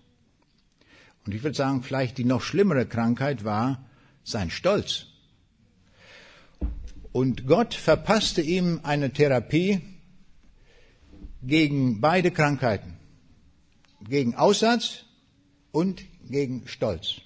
[1.26, 3.86] Und ich würde sagen, vielleicht die noch schlimmere Krankheit war
[4.24, 5.06] sein Stolz.
[7.12, 9.82] Und Gott verpasste ihm eine Therapie
[11.44, 12.98] gegen beide Krankheiten.
[14.08, 15.06] Gegen Aussatz
[15.72, 17.22] und gegen Stolz.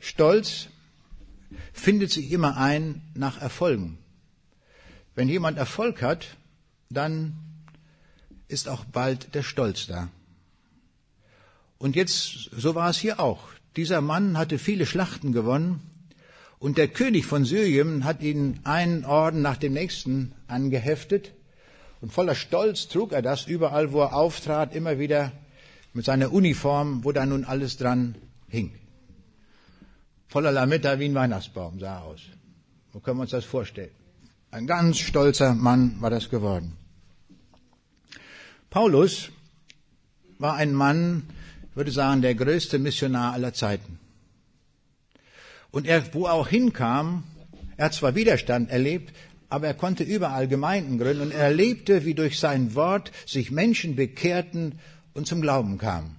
[0.00, 0.68] Stolz
[1.72, 3.98] findet sich immer ein nach Erfolgen.
[5.14, 6.36] Wenn jemand Erfolg hat,
[6.90, 7.36] dann
[8.48, 10.08] ist auch bald der Stolz da.
[11.78, 13.42] Und jetzt, so war es hier auch.
[13.76, 15.80] Dieser Mann hatte viele Schlachten gewonnen
[16.58, 21.32] und der König von Syrien hat ihn einen Orden nach dem nächsten angeheftet
[22.00, 25.32] und voller Stolz trug er das überall, wo er auftrat, immer wieder
[25.92, 28.16] mit seiner Uniform, wo da nun alles dran
[28.48, 28.72] hing.
[30.28, 32.20] Voller Lametta wie ein Weihnachtsbaum sah aus.
[32.92, 33.90] Wo können wir uns das vorstellen?
[34.50, 36.76] Ein ganz stolzer Mann war das geworden.
[38.70, 39.30] Paulus
[40.38, 41.22] war ein Mann,
[41.76, 43.98] würde sagen, der größte Missionar aller Zeiten.
[45.70, 47.24] Und er, wo er auch hinkam,
[47.76, 49.14] er hat zwar Widerstand erlebt,
[49.50, 53.94] aber er konnte überall Gemeinden gründen und er erlebte, wie durch sein Wort sich Menschen
[53.94, 54.78] bekehrten
[55.12, 56.16] und zum Glauben kamen.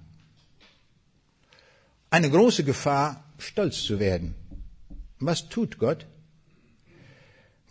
[2.10, 4.34] Eine große Gefahr, stolz zu werden.
[5.18, 6.06] Was tut Gott?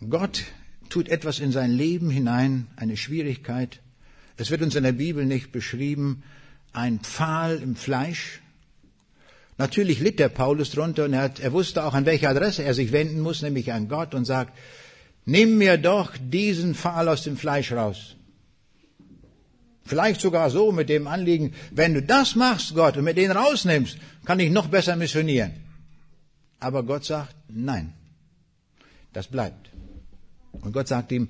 [0.08, 0.44] Gott
[0.90, 3.80] tut etwas in sein Leben hinein, eine Schwierigkeit.
[4.36, 6.22] Es wird uns in der Bibel nicht beschrieben,
[6.78, 8.40] ein Pfahl im Fleisch.
[9.58, 12.74] Natürlich litt der Paulus drunter und er, hat, er wusste auch, an welche Adresse er
[12.74, 14.56] sich wenden muss, nämlich an Gott und sagt,
[15.24, 18.14] nimm mir doch diesen Pfahl aus dem Fleisch raus.
[19.84, 23.98] Vielleicht sogar so mit dem Anliegen, wenn du das machst, Gott, und mit denen rausnimmst,
[24.24, 25.52] kann ich noch besser missionieren.
[26.60, 27.94] Aber Gott sagt, nein,
[29.12, 29.70] das bleibt.
[30.52, 31.28] Und Gott sagt ihm,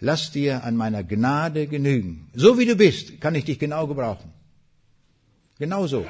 [0.00, 2.30] lass dir an meiner Gnade genügen.
[2.34, 4.37] So wie du bist, kann ich dich genau gebrauchen.
[5.58, 6.06] Genauso.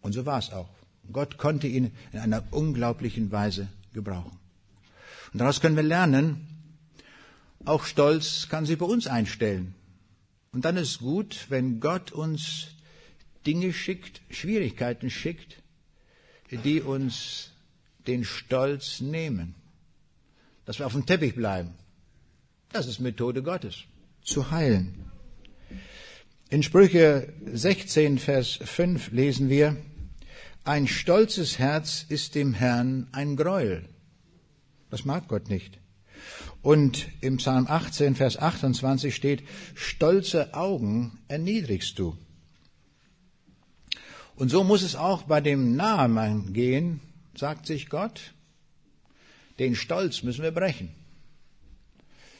[0.00, 0.68] Und so war es auch.
[1.12, 4.38] Gott konnte ihn in einer unglaublichen Weise gebrauchen.
[5.32, 6.46] Und daraus können wir lernen,
[7.64, 9.74] auch Stolz kann sich bei uns einstellen.
[10.52, 12.68] Und dann ist gut, wenn Gott uns
[13.46, 15.62] Dinge schickt, Schwierigkeiten schickt,
[16.50, 17.50] die uns
[18.06, 19.54] den Stolz nehmen.
[20.64, 21.74] Dass wir auf dem Teppich bleiben.
[22.70, 23.84] Das ist Methode Gottes,
[24.22, 25.11] zu heilen.
[26.52, 29.74] In Sprüche 16, Vers 5 lesen wir,
[30.64, 33.88] ein stolzes Herz ist dem Herrn ein Gräuel.
[34.90, 35.78] Das mag Gott nicht.
[36.60, 42.18] Und im Psalm 18, Vers 28 steht, stolze Augen erniedrigst du.
[44.36, 47.00] Und so muss es auch bei dem Namen gehen,
[47.34, 48.34] sagt sich Gott.
[49.58, 50.90] Den Stolz müssen wir brechen.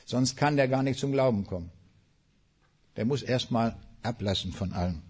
[0.05, 1.71] Sonst kann der gar nicht zum Glauben kommen.
[2.97, 5.03] Der muss erstmal ablassen von allem.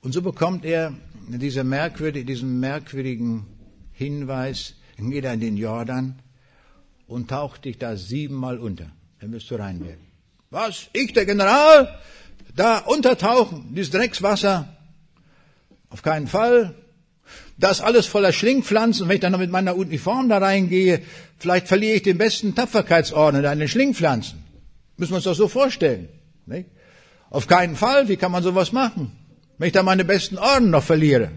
[0.00, 0.94] Und so bekommt er
[1.28, 3.46] diese merkwürdige, diesen merkwürdigen
[3.92, 6.20] Hinweis, geht er in den Jordan
[7.06, 8.90] und taucht dich da siebenmal unter.
[9.20, 10.06] Dann wirst du rein werden.
[10.50, 10.88] Was?
[10.92, 11.98] Ich, der General?
[12.54, 14.76] Da untertauchen, dieses Dreckswasser?
[15.88, 16.74] Auf keinen Fall.
[17.56, 19.08] Das alles voller Schlingpflanzen.
[19.08, 21.02] Wenn ich dann noch mit meiner Uniform da reingehe,
[21.38, 24.42] vielleicht verliere ich den besten Tapferkeitsorden an den Schlingpflanzen.
[24.96, 26.08] Müssen wir uns doch so vorstellen.
[26.46, 26.68] Nicht?
[27.32, 28.08] Auf keinen Fall.
[28.08, 29.10] Wie kann man sowas machen?
[29.56, 31.30] Wenn ich da meine besten Orden noch verliere.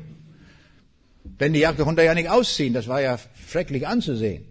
[1.23, 2.73] Denn die Jacke konnte er ja nicht ausziehen.
[2.73, 3.17] Das war ja
[3.49, 4.43] schrecklich anzusehen.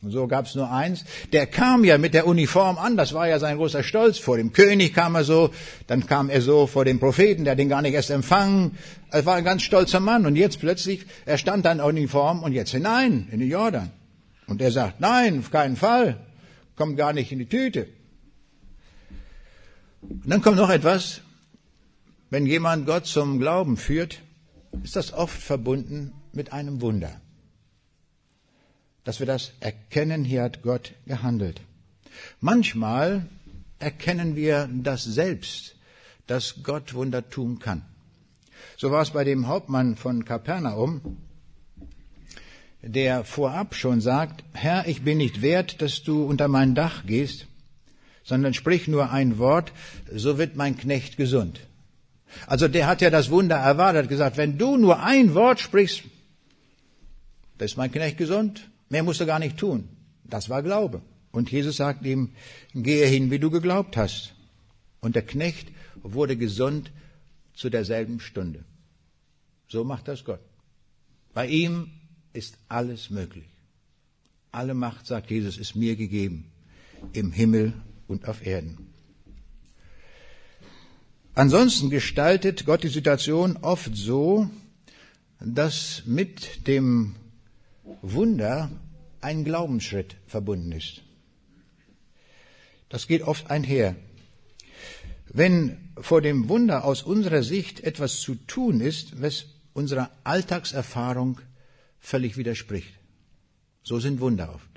[0.00, 1.04] Und so gab es nur eins.
[1.32, 4.18] Der kam ja mit der Uniform an, das war ja sein großer Stolz.
[4.18, 5.50] Vor dem König kam er so,
[5.88, 8.78] dann kam er so vor dem Propheten, der hat ihn gar nicht erst empfangen.
[9.10, 10.24] Er war ein ganz stolzer Mann.
[10.24, 13.90] Und jetzt plötzlich, er stand dann in Uniform und jetzt hinein in den Jordan.
[14.46, 16.18] Und er sagt, nein, auf keinen Fall,
[16.76, 17.88] kommt gar nicht in die Tüte.
[20.02, 21.20] Und dann kommt noch etwas,
[22.30, 24.20] wenn jemand Gott zum Glauben führt,
[24.82, 27.20] ist das oft verbunden mit einem Wunder
[29.04, 31.60] dass wir das erkennen, hier hat Gott gehandelt.
[32.40, 33.26] Manchmal
[33.78, 35.76] erkennen wir das selbst,
[36.26, 37.82] dass Gott Wunder tun kann.
[38.76, 41.18] So war es bei dem Hauptmann von Kapernaum,
[42.80, 47.46] der vorab schon sagt, Herr, ich bin nicht wert, dass du unter mein Dach gehst,
[48.24, 49.72] sondern sprich nur ein Wort,
[50.12, 51.60] so wird mein Knecht gesund.
[52.46, 56.04] Also der hat ja das Wunder erwartet, gesagt, wenn du nur ein Wort sprichst,
[57.58, 58.68] dann ist mein Knecht gesund.
[58.88, 59.88] Mehr musst du gar nicht tun.
[60.24, 61.02] Das war Glaube.
[61.30, 62.30] Und Jesus sagt ihm,
[62.74, 64.34] gehe hin, wie du geglaubt hast.
[65.00, 65.68] Und der Knecht
[66.02, 66.90] wurde gesund
[67.54, 68.64] zu derselben Stunde.
[69.68, 70.40] So macht das Gott.
[71.32, 71.90] Bei ihm
[72.32, 73.46] ist alles möglich.
[74.50, 76.50] Alle Macht, sagt Jesus, ist mir gegeben,
[77.14, 77.72] im Himmel
[78.12, 78.92] und auf Erden.
[81.34, 84.48] Ansonsten gestaltet Gott die Situation oft so,
[85.40, 87.16] dass mit dem
[88.02, 88.70] Wunder
[89.20, 91.02] ein Glaubensschritt verbunden ist.
[92.88, 93.96] Das geht oft einher.
[95.28, 101.40] Wenn vor dem Wunder aus unserer Sicht etwas zu tun ist, was unserer Alltagserfahrung
[101.98, 102.92] völlig widerspricht.
[103.82, 104.71] So sind Wunder oft.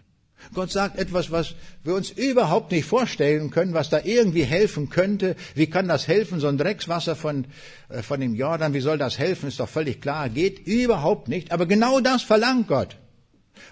[0.54, 5.36] Gott sagt etwas, was wir uns überhaupt nicht vorstellen können, was da irgendwie helfen könnte.
[5.56, 6.40] Wie kann das helfen?
[6.40, 7.46] So ein Dreckswasser von,
[7.90, 9.50] äh, von dem Jordan, wie soll das helfen?
[9.50, 10.30] Ist doch völlig klar.
[10.30, 11.52] Geht überhaupt nicht.
[11.52, 12.98] Aber genau das verlangt Gott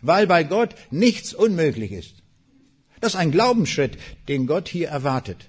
[0.02, 2.16] weil bei Gott nichts unmöglich ist.
[3.00, 5.46] Das ist ein Glaubensschritt, den Gott hier erwartet,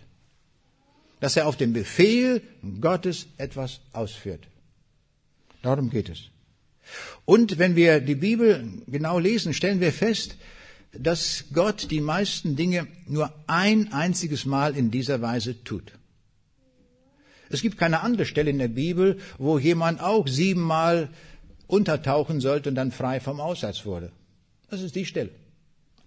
[1.20, 2.42] dass er auf den Befehl
[2.80, 4.48] Gottes etwas ausführt.
[5.62, 6.30] Darum geht es.
[7.24, 10.37] Und wenn wir die Bibel genau lesen, stellen wir fest,
[10.98, 15.92] dass Gott die meisten Dinge nur ein einziges Mal in dieser Weise tut.
[17.50, 21.11] Es gibt keine andere Stelle in der Bibel, wo jemand auch siebenmal
[21.66, 24.11] untertauchen sollte und dann frei vom Aussatz wurde.
[24.70, 25.30] Das ist die Stelle.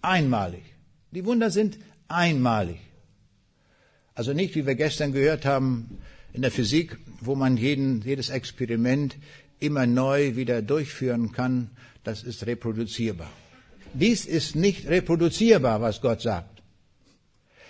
[0.02, 0.62] Einmalig.
[1.10, 2.78] Die Wunder sind einmalig.
[4.14, 5.98] Also nicht, wie wir gestern gehört haben,
[6.32, 9.16] in der Physik, wo man jeden, jedes Experiment
[9.60, 11.70] immer neu wieder durchführen kann.
[12.04, 13.30] Das ist reproduzierbar.
[13.94, 16.62] Dies ist nicht reproduzierbar, was Gott sagt.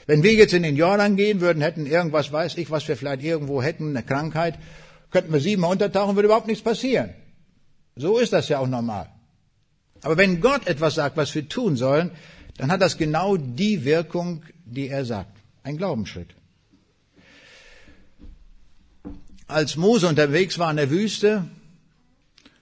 [0.07, 3.23] Wenn wir jetzt in den Jordan gehen würden, hätten irgendwas, weiß ich, was wir vielleicht
[3.23, 4.59] irgendwo hätten, eine Krankheit,
[5.11, 7.11] könnten wir siebenmal untertauchen, würde überhaupt nichts passieren.
[7.95, 9.09] So ist das ja auch normal.
[10.03, 12.11] Aber wenn Gott etwas sagt, was wir tun sollen,
[12.57, 15.37] dann hat das genau die Wirkung, die er sagt.
[15.63, 16.35] Ein Glaubensschritt.
[19.47, 21.45] Als Mose unterwegs war in der Wüste,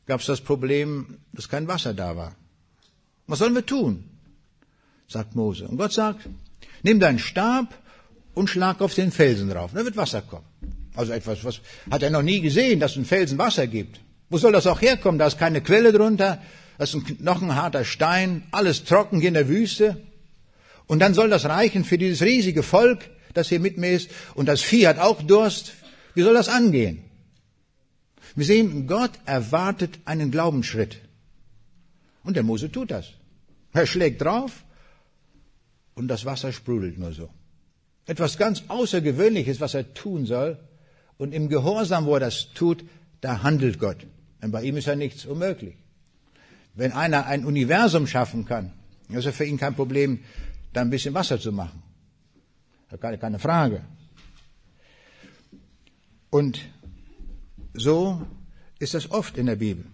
[0.06, 2.34] gab es das Problem, dass kein Wasser da war.
[3.26, 4.04] Was sollen wir tun?
[5.08, 5.68] sagt Mose.
[5.68, 6.28] Und Gott sagt,
[6.82, 7.74] nimm deinen Stab
[8.34, 9.70] und schlag auf den Felsen drauf.
[9.72, 10.46] Da wird Wasser kommen.
[10.94, 11.60] Also etwas, was
[11.90, 14.00] hat er noch nie gesehen, dass ein Felsen Wasser gibt.
[14.30, 15.18] Wo soll das auch herkommen?
[15.18, 16.42] Da ist keine Quelle drunter.
[16.78, 20.02] Das ist ein, noch ein harter Stein, alles trocken hier in der Wüste.
[20.86, 24.10] Und dann soll das reichen für dieses riesige Volk, das hier mit mir ist.
[24.34, 25.72] Und das Vieh hat auch Durst.
[26.14, 27.04] Wie soll das angehen?
[28.34, 30.98] Wir sehen, Gott erwartet einen Glaubensschritt.
[32.26, 33.12] Und der Mose tut das.
[33.72, 34.64] Er schlägt drauf
[35.94, 37.30] und das Wasser sprudelt nur so.
[38.04, 40.58] Etwas ganz Außergewöhnliches, was er tun soll.
[41.18, 42.84] Und im Gehorsam, wo er das tut,
[43.20, 44.04] da handelt Gott.
[44.42, 45.76] Denn bei ihm ist ja nichts unmöglich.
[46.74, 48.72] Wenn einer ein Universum schaffen kann,
[49.08, 50.20] ist es für ihn kein Problem,
[50.72, 51.82] da ein bisschen Wasser zu machen.
[53.00, 53.82] Keine Frage.
[56.30, 56.60] Und
[57.72, 58.20] so
[58.80, 59.84] ist das oft in der Bibel.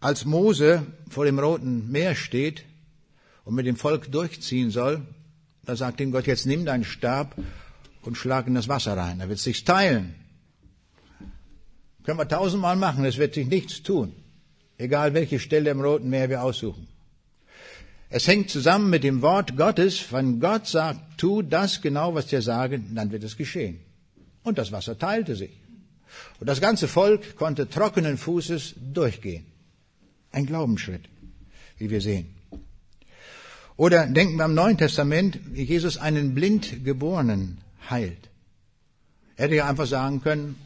[0.00, 2.64] Als Mose vor dem Roten Meer steht
[3.44, 5.02] und mit dem Volk durchziehen soll,
[5.64, 7.34] da sagt ihm Gott, jetzt nimm deinen Stab
[8.02, 9.20] und schlag in das Wasser rein.
[9.20, 10.14] Er wird sich teilen.
[12.04, 14.14] Können wir tausendmal machen, es wird sich nichts tun
[14.78, 16.86] egal welche Stelle im Roten Meer wir aussuchen.
[18.10, 20.12] Es hängt zusammen mit dem Wort Gottes.
[20.12, 23.80] Wenn Gott sagt, tu das genau, was wir sagen, dann wird es geschehen.
[24.44, 25.50] Und das Wasser teilte sich.
[26.40, 29.44] Und das ganze Volk konnte trockenen Fußes durchgehen.
[30.32, 31.02] Ein Glaubensschritt,
[31.78, 32.34] wie wir sehen.
[33.76, 37.58] Oder denken wir am Neuen Testament, wie Jesus einen Blindgeborenen
[37.88, 38.28] heilt.
[39.36, 40.56] Er hätte ja einfach sagen können,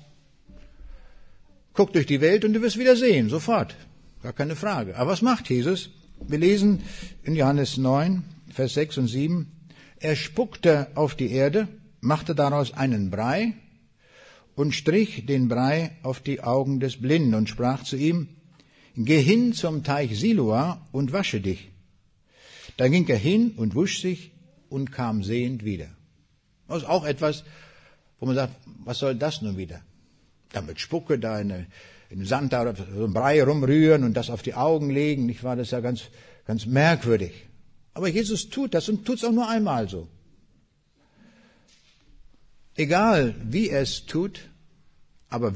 [1.75, 3.77] guck durch die Welt und du wirst wieder sehen, sofort.
[4.23, 4.97] Gar keine Frage.
[4.97, 5.91] Aber was macht Jesus?
[6.27, 6.83] Wir lesen
[7.23, 9.51] in Johannes 9, Vers 6 und 7,
[9.99, 11.69] er spuckte auf die Erde,
[12.01, 13.55] machte daraus einen Brei
[14.55, 18.29] und strich den Brei auf die Augen des Blinden und sprach zu ihm,
[18.97, 21.71] Geh hin zum Teich Siloa und wasche dich.
[22.77, 24.33] Da ging er hin und wusch sich
[24.69, 25.89] und kam sehend wieder.
[26.69, 27.45] Das ist auch etwas,
[28.19, 29.83] wo man sagt, was soll das nun wieder?
[30.53, 31.67] Damit Spucke da in,
[32.11, 35.57] in Sand oder so ein Brei rumrühren und das auf die Augen legen, nicht wahr?
[35.57, 36.05] Das ja ganz,
[36.47, 37.33] ganz merkwürdig.
[37.95, 40.09] Aber Jesus tut das und tut es auch nur einmal so.
[42.75, 44.49] Egal wie er es tut,
[45.29, 45.53] aber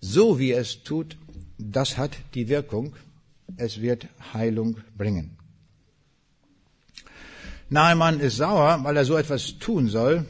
[0.00, 1.16] so wie er es tut,
[1.72, 2.94] das hat die Wirkung,
[3.56, 5.36] es wird Heilung bringen.
[7.70, 10.26] Naaman ist sauer, weil er so etwas tun soll,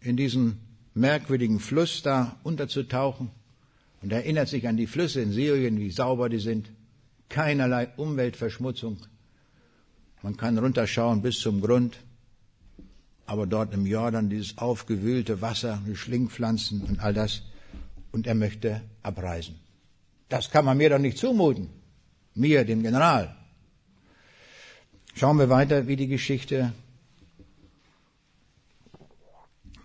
[0.00, 0.60] in diesen
[0.94, 3.30] merkwürdigen Fluss da unterzutauchen
[4.02, 6.70] und erinnert sich an die Flüsse in Syrien, wie sauber die sind.
[7.28, 8.98] Keinerlei Umweltverschmutzung.
[10.22, 11.98] Man kann runterschauen bis zum Grund.
[13.26, 17.42] Aber dort im Jordan dieses aufgewühlte Wasser, die Schlingpflanzen und all das.
[18.12, 19.56] Und er möchte abreisen.
[20.28, 21.70] Das kann man mir doch nicht zumuten.
[22.34, 23.34] Mir, dem General.
[25.14, 26.72] Schauen wir weiter, wie die Geschichte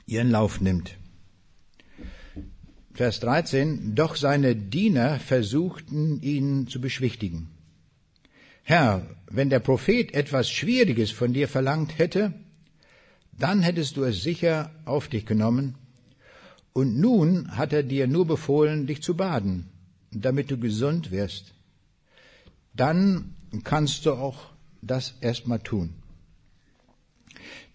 [0.05, 0.97] ihren Lauf nimmt.
[2.93, 7.49] Vers 13, doch seine Diener versuchten ihn zu beschwichtigen.
[8.61, 12.33] Herr, wenn der Prophet etwas Schwieriges von dir verlangt hätte,
[13.31, 15.75] dann hättest du es sicher auf dich genommen,
[16.73, 19.72] und nun hat er dir nur befohlen, dich zu baden
[20.21, 21.53] damit du gesund wirst,
[22.75, 24.49] dann kannst du auch
[24.81, 25.93] das erstmal tun.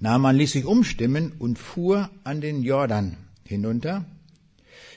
[0.00, 4.04] Naaman ließ sich umstimmen und fuhr an den Jordan hinunter.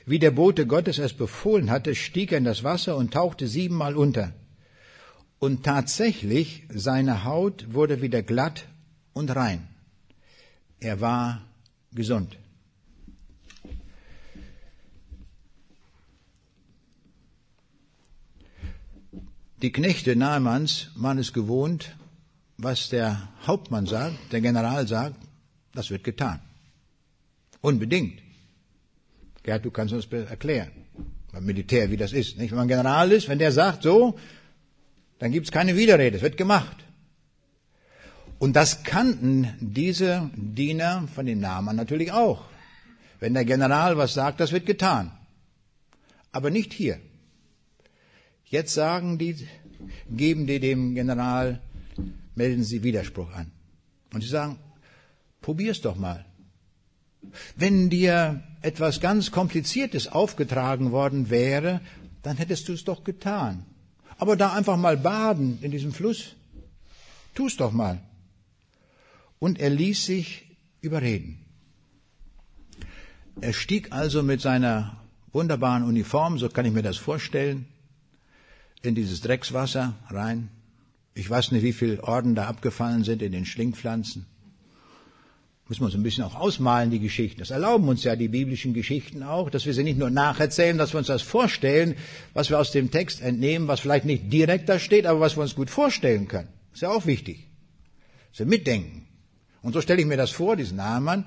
[0.06, 3.96] Wie der Bote Gottes es befohlen hatte, stieg er in das Wasser und tauchte siebenmal
[3.96, 4.34] unter.
[5.40, 8.68] Und tatsächlich, seine Haut wurde wieder glatt
[9.14, 9.68] und rein.
[10.80, 11.42] Er war
[11.94, 12.38] gesund.
[19.62, 21.96] Die Knechte Nahemans waren es gewohnt,
[22.58, 25.18] was der Hauptmann sagt, der General sagt,
[25.74, 26.40] das wird getan.
[27.62, 28.20] Unbedingt.
[29.44, 30.72] Gerd, du kannst uns erklären,
[31.32, 32.40] beim Militär, wie das ist.
[32.40, 32.52] Nicht?
[32.52, 34.18] Wenn man General ist, wenn der sagt so,
[35.20, 36.78] dann gibt es keine Widerrede, es wird gemacht.
[38.40, 42.46] Und das kannten diese Diener von den Namen natürlich auch.
[43.20, 45.12] Wenn der General was sagt, das wird getan.
[46.32, 47.00] Aber nicht hier.
[48.52, 49.48] Jetzt sagen die,
[50.10, 51.62] geben die dem General,
[52.36, 53.50] melden sie Widerspruch an.
[54.14, 54.60] Und sie sagen,
[55.40, 56.26] probier's doch mal.
[57.56, 61.80] Wenn dir etwas ganz Kompliziertes aufgetragen worden wäre,
[62.24, 63.66] dann hättest du es doch getan.
[64.18, 66.36] Aber da einfach mal baden in diesem Fluss,
[67.34, 68.02] tu's doch mal.
[69.40, 71.40] Und er ließ sich überreden.
[73.40, 74.98] Er stieg also mit seiner
[75.32, 77.66] wunderbaren Uniform, so kann ich mir das vorstellen,
[78.82, 80.50] in dieses Dreckswasser rein.
[81.14, 84.26] Ich weiß nicht, wie viele Orden da abgefallen sind in den Schlingpflanzen.
[85.68, 87.40] Müssen wir uns ein bisschen auch ausmalen, die Geschichten.
[87.40, 90.94] Das erlauben uns ja die biblischen Geschichten auch, dass wir sie nicht nur nacherzählen, dass
[90.94, 91.96] wir uns das vorstellen,
[92.34, 95.44] was wir aus dem Text entnehmen, was vielleicht nicht direkt da steht, aber was wir
[95.44, 96.50] uns gut vorstellen können.
[96.74, 97.48] Ist ja auch wichtig.
[98.36, 99.08] Wir mitdenken.
[99.62, 101.24] Und so stelle ich mir das vor, diesen Naaman.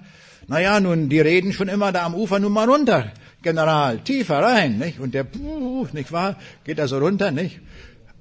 [0.47, 3.13] Naja, nun, die reden schon immer da am Ufer nun mal runter.
[3.45, 4.99] General, tiefer rein, nicht?
[4.99, 5.26] Und der,
[5.92, 7.61] nicht wahr, geht da so runter, nicht?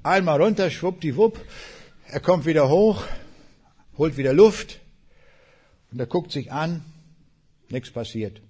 [0.04, 1.40] Einmal runter, schwuppdiwupp,
[2.10, 3.04] er kommt wieder hoch,
[3.98, 4.80] holt wieder Luft,
[5.92, 6.84] und er guckt sich an,
[7.70, 8.42] nichts passiert.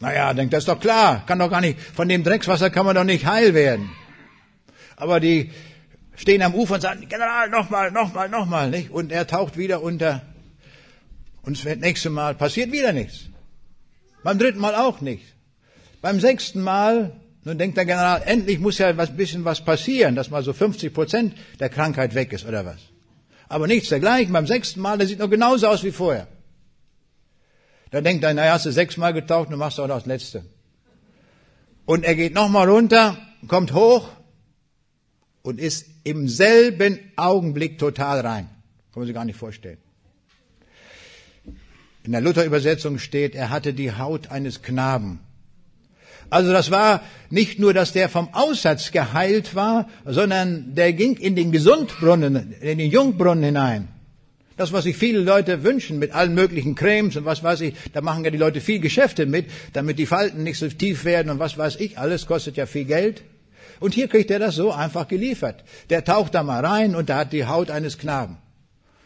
[0.00, 2.96] Naja, denkt, das ist doch klar, kann doch gar nicht, von dem Dreckswasser kann man
[2.96, 3.90] doch nicht heil werden.
[4.96, 5.52] Aber die
[6.16, 8.90] stehen am Ufer und sagen, General, nochmal, nochmal, nochmal, nicht?
[8.90, 10.22] Und er taucht wieder unter.
[11.42, 13.26] Und das nächste Mal passiert wieder nichts.
[14.22, 15.31] Beim dritten Mal auch nichts.
[16.02, 17.12] Beim sechsten Mal,
[17.44, 20.92] nun denkt der General, endlich muss ja was bisschen was passieren, dass mal so 50
[20.92, 22.80] Prozent der Krankheit weg ist oder was.
[23.48, 24.32] Aber nichts dergleichen.
[24.32, 26.26] Beim sechsten Mal, der sieht noch genauso aus wie vorher.
[27.90, 30.44] Da denkt er, naja, hast du sechsmal getaucht, du machst auch noch das letzte.
[31.84, 34.08] Und er geht nochmal runter, kommt hoch
[35.42, 38.48] und ist im selben Augenblick total rein.
[38.92, 39.78] Kann man sich gar nicht vorstellen.
[42.02, 45.20] In der Luther-Übersetzung steht, er hatte die Haut eines Knaben.
[46.32, 51.36] Also das war nicht nur, dass der vom Aussatz geheilt war, sondern der ging in
[51.36, 53.88] den Gesundbrunnen, in den Jungbrunnen hinein.
[54.56, 58.00] Das, was sich viele Leute wünschen mit allen möglichen Cremes und was weiß ich, da
[58.00, 61.38] machen ja die Leute viel Geschäfte mit, damit die Falten nicht so tief werden und
[61.38, 63.24] was weiß ich, alles kostet ja viel Geld.
[63.78, 65.62] Und hier kriegt er das so einfach geliefert.
[65.90, 68.38] Der taucht da mal rein und da hat die Haut eines Knaben.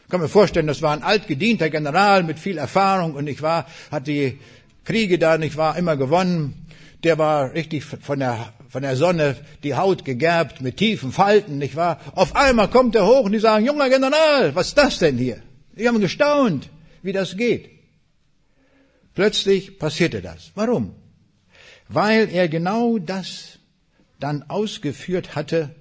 [0.05, 3.65] Ich kann mir vorstellen, das war ein altgedienter General mit viel Erfahrung und ich war,
[3.91, 4.39] hat die
[4.85, 6.66] Kriege da nicht war immer gewonnen.
[7.03, 11.75] Der war richtig von der von der Sonne die Haut gegerbt mit tiefen Falten, nicht
[11.75, 11.99] wahr?
[12.13, 15.41] Auf einmal kommt er hoch und die sagen, junger General, was ist das denn hier?
[15.77, 16.69] Die haben gestaunt,
[17.01, 17.69] wie das geht.
[19.13, 20.51] Plötzlich passierte das.
[20.55, 20.93] Warum?
[21.87, 23.59] Weil er genau das
[24.19, 25.73] dann ausgeführt hatte,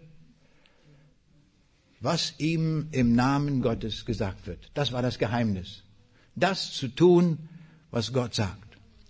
[2.00, 4.70] was ihm im Namen Gottes gesagt wird.
[4.74, 5.82] Das war das Geheimnis.
[6.34, 7.48] Das zu tun,
[7.90, 8.65] was Gott sagt.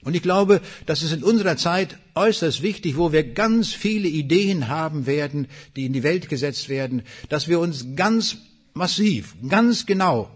[0.07, 4.69] Und ich glaube, das ist in unserer Zeit äußerst wichtig, wo wir ganz viele Ideen
[4.69, 8.37] haben werden, die in die Welt gesetzt werden, dass wir uns ganz
[8.73, 10.31] massiv, ganz genau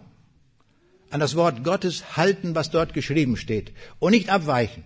[1.09, 4.83] an das Wort Gottes halten, was dort geschrieben steht und nicht abweichen.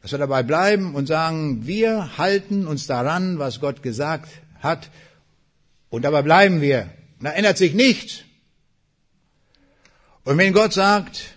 [0.00, 4.30] Dass wir dabei bleiben und sagen, wir halten uns daran, was Gott gesagt
[4.60, 4.92] hat
[5.88, 6.88] und dabei bleiben wir.
[7.20, 8.22] Da ändert sich nichts.
[10.22, 11.35] Und wenn Gott sagt,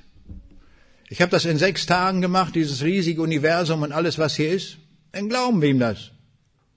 [1.09, 4.77] ich habe das in sechs Tagen gemacht, dieses riesige Universum und alles, was hier ist.
[5.11, 6.11] Dann glauben wir ihm das.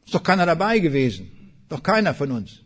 [0.06, 1.30] Ist doch keiner dabei gewesen.
[1.68, 2.60] Doch keiner von uns.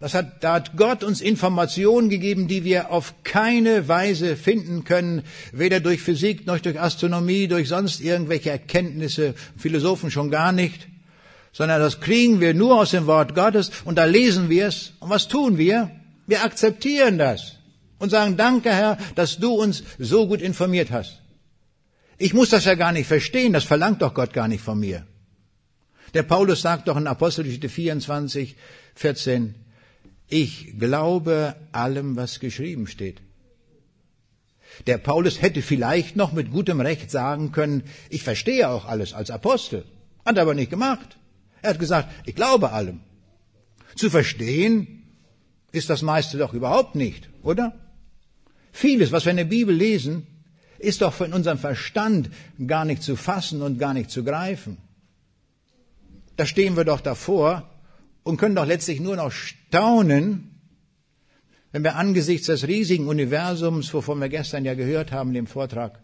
[0.00, 5.22] Das hat, da hat Gott uns Informationen gegeben, die wir auf keine Weise finden können,
[5.52, 10.88] weder durch Physik noch durch Astronomie, durch sonst irgendwelche Erkenntnisse, Philosophen schon gar nicht,
[11.52, 14.92] sondern das kriegen wir nur aus dem Wort Gottes und da lesen wir es.
[15.00, 15.90] Und was tun wir?
[16.26, 17.58] Wir akzeptieren das
[17.98, 21.20] und sagen, danke Herr, dass du uns so gut informiert hast.
[22.18, 25.06] Ich muss das ja gar nicht verstehen, das verlangt doch Gott gar nicht von mir.
[26.14, 28.56] Der Paulus sagt doch in Apostelgeschichte 24,
[28.94, 29.54] 14,
[30.28, 33.20] ich glaube allem, was geschrieben steht.
[34.86, 39.30] Der Paulus hätte vielleicht noch mit gutem Recht sagen können, ich verstehe auch alles als
[39.30, 39.84] Apostel.
[40.24, 41.16] Hat er aber nicht gemacht.
[41.62, 43.00] Er hat gesagt, ich glaube allem.
[43.96, 45.02] Zu verstehen
[45.72, 47.74] ist das meiste doch überhaupt nicht, oder?
[48.76, 50.26] Vieles, was wir in der Bibel lesen,
[50.80, 52.28] ist doch von unserem Verstand
[52.66, 54.78] gar nicht zu fassen und gar nicht zu greifen.
[56.36, 57.70] Da stehen wir doch davor
[58.24, 60.50] und können doch letztlich nur noch staunen,
[61.70, 66.00] wenn wir angesichts des riesigen Universums, wovon wir gestern ja gehört haben, dem Vortrag,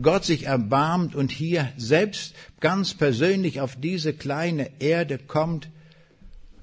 [0.00, 5.68] Gott sich erbarmt und hier selbst ganz persönlich auf diese kleine Erde kommt,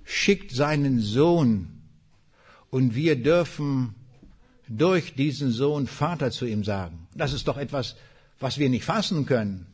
[0.05, 1.81] schickt seinen Sohn
[2.69, 3.95] und wir dürfen
[4.67, 7.07] durch diesen Sohn Vater zu ihm sagen.
[7.15, 7.95] Das ist doch etwas,
[8.39, 9.67] was wir nicht fassen können.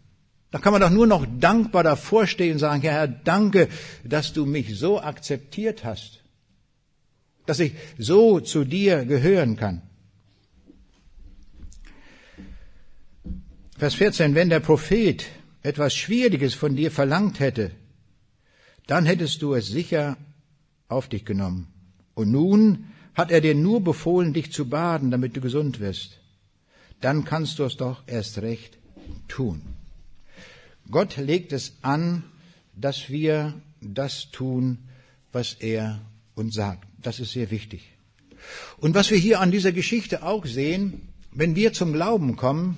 [0.52, 3.70] Da kann man doch nur noch dankbar davor stehen und sagen, Herr, danke,
[4.04, 6.20] dass du mich so akzeptiert hast,
[7.46, 9.82] dass ich so zu dir gehören kann.
[13.78, 15.26] Vers 14, wenn der Prophet
[15.64, 17.72] etwas Schwieriges von dir verlangt hätte,
[18.88, 20.18] dann hättest du es sicher
[20.88, 21.68] auf dich genommen.
[22.14, 26.20] Und nun hat er dir nur befohlen, dich zu baden, damit du gesund wirst.
[27.02, 28.78] Dann kannst du es doch erst recht
[29.28, 29.62] tun.
[30.90, 32.24] Gott legt es an,
[32.76, 34.78] dass wir das tun,
[35.32, 36.02] was er
[36.36, 36.88] uns sagt.
[37.02, 37.82] Das ist sehr wichtig.
[38.78, 42.78] Und was wir hier an dieser Geschichte auch sehen, wenn wir zum Glauben kommen,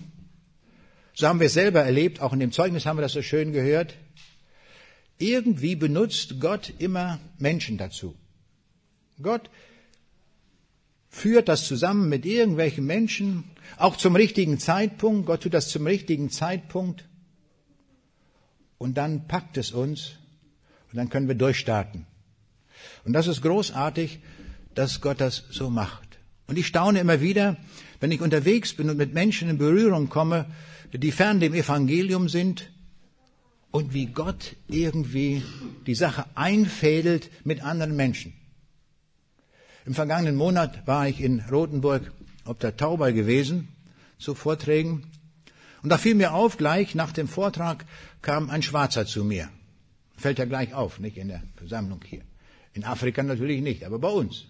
[1.13, 3.51] so haben wir es selber erlebt, auch in dem Zeugnis haben wir das so schön
[3.51, 3.95] gehört,
[5.17, 8.15] irgendwie benutzt Gott immer Menschen dazu.
[9.21, 9.49] Gott
[11.13, 13.43] führt das zusammen mit irgendwelchen Menschen,
[13.77, 15.27] auch zum richtigen Zeitpunkt.
[15.27, 17.05] Gott tut das zum richtigen Zeitpunkt.
[18.79, 20.13] Und dann packt es uns
[20.91, 22.07] und dann können wir durchstarten.
[23.05, 24.19] Und das ist großartig,
[24.73, 26.17] dass Gott das so macht.
[26.47, 27.57] Und ich staune immer wieder,
[27.99, 30.47] wenn ich unterwegs bin und mit Menschen in Berührung komme,
[30.91, 32.71] die fern dem Evangelium sind
[33.69, 35.43] und wie Gott irgendwie
[35.85, 38.33] die Sache einfädelt mit anderen Menschen.
[39.85, 42.11] Im vergangenen Monat war ich in Rothenburg
[42.45, 43.69] ob der Tauber gewesen
[44.17, 45.03] zu Vorträgen.
[45.81, 47.85] Und da fiel mir auf, gleich nach dem Vortrag
[48.21, 49.49] kam ein Schwarzer zu mir.
[50.17, 52.21] Fällt ja gleich auf, nicht in der Versammlung hier.
[52.73, 54.45] In Afrika natürlich nicht, aber bei uns.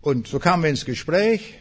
[0.00, 1.54] Und so kamen wir ins Gespräch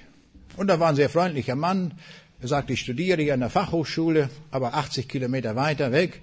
[0.58, 1.93] und da war ein sehr freundlicher Mann.
[2.41, 6.22] Er sagte, ich studiere hier an der Fachhochschule, aber 80 Kilometer weiter weg.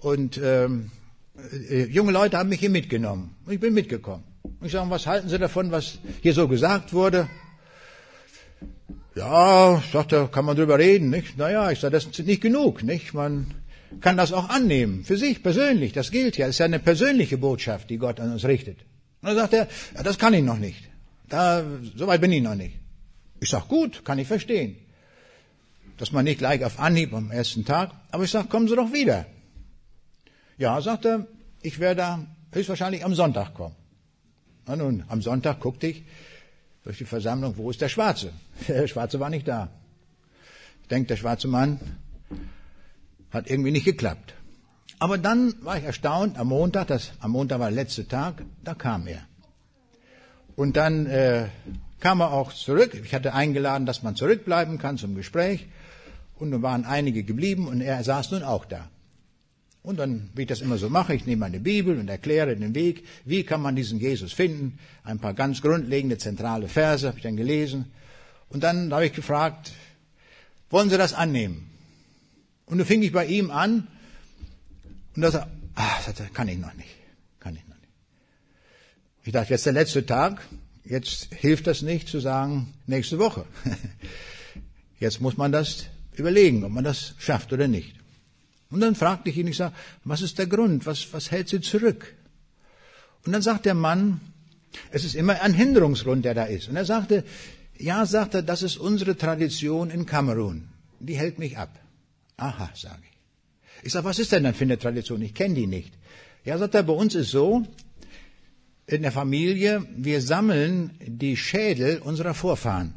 [0.00, 0.90] Und ähm,
[1.68, 3.36] äh, junge Leute haben mich hier mitgenommen.
[3.48, 4.24] Ich bin mitgekommen.
[4.62, 7.28] Ich sage, was halten Sie davon, was hier so gesagt wurde?
[9.14, 11.38] Ja, sagte, kann man drüber reden, nicht?
[11.38, 13.14] Naja, ich sage, das ist nicht genug, nicht?
[13.14, 13.54] Man
[14.00, 17.38] kann das auch annehmen, für sich persönlich, das gilt ja, das ist ja eine persönliche
[17.38, 18.78] Botschaft, die Gott an uns richtet.
[19.22, 20.88] Und dann sagt er, ja, das kann ich noch nicht.
[21.28, 21.64] Da,
[21.96, 22.78] so weit bin ich noch nicht.
[23.40, 24.76] Ich sage, gut, kann ich verstehen.
[25.96, 28.92] Dass man nicht gleich auf Anhieb am ersten Tag, aber ich sage, kommen Sie doch
[28.92, 29.26] wieder.
[30.58, 31.26] Ja, sagt er,
[31.62, 33.79] ich werde höchstwahrscheinlich am Sonntag kommen.
[34.70, 36.04] Na nun, am Sonntag guckte ich
[36.84, 38.32] durch die Versammlung, wo ist der Schwarze?
[38.68, 39.68] Der Schwarze war nicht da.
[40.82, 41.80] Ich denke, der schwarze Mann
[43.32, 44.34] hat irgendwie nicht geklappt.
[45.00, 48.74] Aber dann war ich erstaunt, am Montag, das, am Montag war der letzte Tag, da
[48.74, 49.22] kam er.
[50.54, 51.48] Und dann äh,
[51.98, 52.94] kam er auch zurück.
[52.94, 55.66] Ich hatte eingeladen, dass man zurückbleiben kann zum Gespräch.
[56.36, 58.88] Und nun waren einige geblieben und er saß nun auch da.
[59.82, 62.74] Und dann, wie ich das immer so mache, ich nehme meine Bibel und erkläre den
[62.74, 64.78] Weg, wie kann man diesen Jesus finden.
[65.04, 67.86] Ein paar ganz grundlegende, zentrale Verse habe ich dann gelesen.
[68.50, 69.72] Und dann habe ich gefragt,
[70.68, 71.70] wollen Sie das annehmen?
[72.66, 73.86] Und dann fing ich bei ihm an
[75.16, 75.98] und er sagte, ah,
[76.34, 76.88] kann ich noch nicht,
[77.40, 77.92] kann ich noch nicht.
[79.24, 80.46] Ich dachte, jetzt der letzte Tag,
[80.84, 83.46] jetzt hilft das nicht zu sagen, nächste Woche.
[85.00, 87.99] Jetzt muss man das überlegen, ob man das schafft oder nicht.
[88.70, 90.86] Und dann fragte ich ihn, ich sage, was ist der Grund?
[90.86, 92.14] Was, was hält Sie zurück?
[93.26, 94.20] Und dann sagt der Mann,
[94.90, 96.68] es ist immer ein Hinderungsgrund, der da ist.
[96.68, 97.24] Und er sagte,
[97.76, 100.68] ja, sagt er, das ist unsere Tradition in Kamerun.
[101.00, 101.78] Die hält mich ab.
[102.36, 103.86] Aha, sage ich.
[103.86, 105.22] Ich sage, was ist denn dann für eine Tradition?
[105.22, 105.92] Ich kenne die nicht.
[106.44, 107.66] Ja, sagt er, bei uns ist so,
[108.86, 112.94] in der Familie, wir sammeln die Schädel unserer Vorfahren.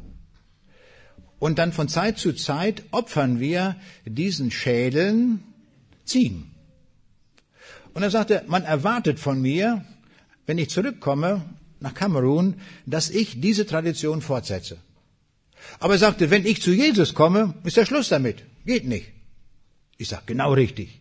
[1.38, 5.42] Und dann von Zeit zu Zeit opfern wir diesen Schädeln
[6.04, 6.50] Ziegen.
[7.94, 9.84] Und er sagte, man erwartet von mir,
[10.46, 11.42] wenn ich zurückkomme
[11.80, 12.54] nach Kamerun,
[12.86, 14.78] dass ich diese Tradition fortsetze.
[15.78, 18.42] Aber er sagte, wenn ich zu Jesus komme, ist der Schluss damit.
[18.66, 19.12] Geht nicht.
[19.96, 21.00] Ich sage, genau richtig.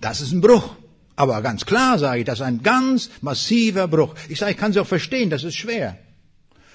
[0.00, 0.76] Das ist ein Bruch.
[1.16, 4.14] Aber ganz klar sage ich, das ist ein ganz massiver Bruch.
[4.28, 5.96] Ich sage, ich kann es auch verstehen, das ist schwer.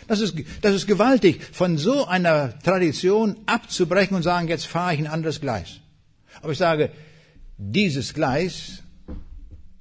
[0.07, 4.99] Das ist, das ist gewaltig, von so einer Tradition abzubrechen und sagen, jetzt fahre ich
[4.99, 5.81] ein anderes Gleis.
[6.41, 6.91] Aber ich sage,
[7.59, 8.83] dieses Gleis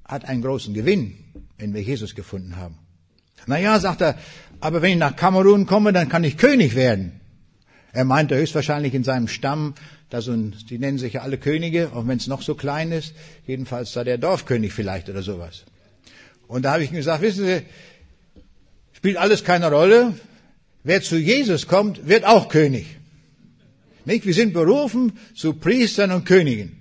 [0.03, 1.15] hat einen großen Gewinn,
[1.57, 2.77] wenn wir Jesus gefunden haben.
[3.47, 4.17] Naja, sagt er,
[4.59, 7.21] aber wenn ich nach Kamerun komme, dann kann ich König werden.
[7.93, 9.73] Er meinte höchstwahrscheinlich in seinem Stamm,
[10.09, 12.91] da so ein, die nennen sich ja alle Könige, auch wenn es noch so klein
[12.91, 13.15] ist,
[13.47, 15.63] jedenfalls da der Dorfkönig vielleicht oder sowas.
[16.47, 17.61] Und da habe ich ihm gesagt, wissen Sie,
[18.91, 20.13] spielt alles keine Rolle,
[20.83, 22.87] wer zu Jesus kommt, wird auch König.
[24.03, 24.25] Nicht?
[24.25, 26.78] Wir sind berufen zu Priestern und Königen.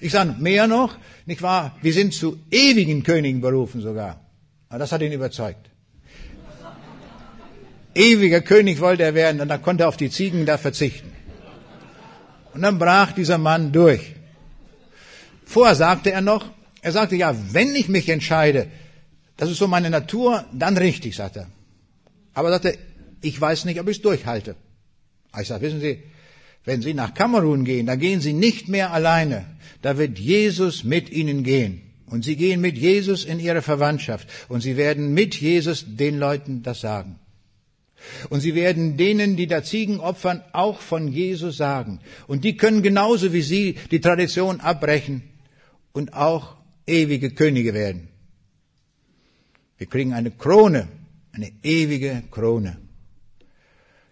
[0.00, 1.76] Ich sage mehr noch, nicht wahr?
[1.82, 4.20] Wir sind zu ewigen Königen berufen sogar.
[4.68, 5.70] Aber das hat ihn überzeugt.
[7.94, 11.12] Ewiger König wollte er werden und dann konnte er auf die Ziegen da verzichten.
[12.54, 14.14] Und dann brach dieser Mann durch.
[15.44, 16.50] Vorher sagte er noch,
[16.82, 18.68] er sagte, ja, wenn ich mich entscheide,
[19.36, 21.48] das ist so meine Natur, dann richtig, sagt er.
[22.34, 22.78] Aber sagte,
[23.20, 24.54] ich weiß nicht, ob ich es durchhalte.
[25.40, 26.02] Ich sage, wissen Sie,
[26.64, 29.46] wenn Sie nach Kamerun gehen, dann gehen Sie nicht mehr alleine.
[29.82, 31.82] Da wird Jesus mit Ihnen gehen.
[32.06, 34.28] Und Sie gehen mit Jesus in Ihre Verwandtschaft.
[34.48, 37.18] Und Sie werden mit Jesus den Leuten das sagen.
[38.30, 42.00] Und Sie werden denen, die da Ziegen opfern, auch von Jesus sagen.
[42.26, 45.22] Und die können genauso wie Sie die Tradition abbrechen
[45.92, 46.56] und auch
[46.86, 48.08] ewige Könige werden.
[49.76, 50.88] Wir kriegen eine Krone,
[51.32, 52.78] eine ewige Krone.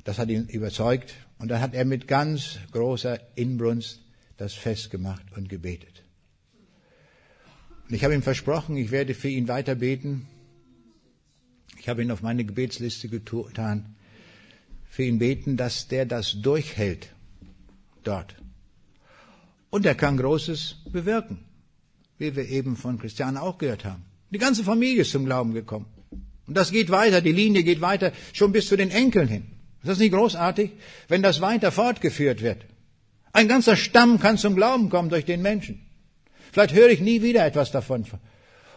[0.05, 4.01] Das hat ihn überzeugt und dann hat er mit ganz großer Inbrunst
[4.37, 6.03] das Fest gemacht und gebetet.
[7.89, 10.26] Und ich habe ihm versprochen, ich werde für ihn weiter beten.
[11.78, 13.95] Ich habe ihn auf meine Gebetsliste getan.
[14.89, 17.12] Für ihn beten, dass der das durchhält
[18.03, 18.34] dort.
[19.70, 21.39] Und er kann Großes bewirken,
[22.18, 24.05] wie wir eben von Christiane auch gehört haben.
[24.30, 25.87] Die ganze Familie ist zum Glauben gekommen.
[26.47, 29.55] Und das geht weiter, die Linie geht weiter, schon bis zu den Enkeln hin.
[29.87, 30.72] Ist das nicht großartig,
[31.07, 32.66] wenn das weiter fortgeführt wird?
[33.32, 35.80] Ein ganzer Stamm kann zum Glauben kommen durch den Menschen.
[36.51, 38.05] Vielleicht höre ich nie wieder etwas davon.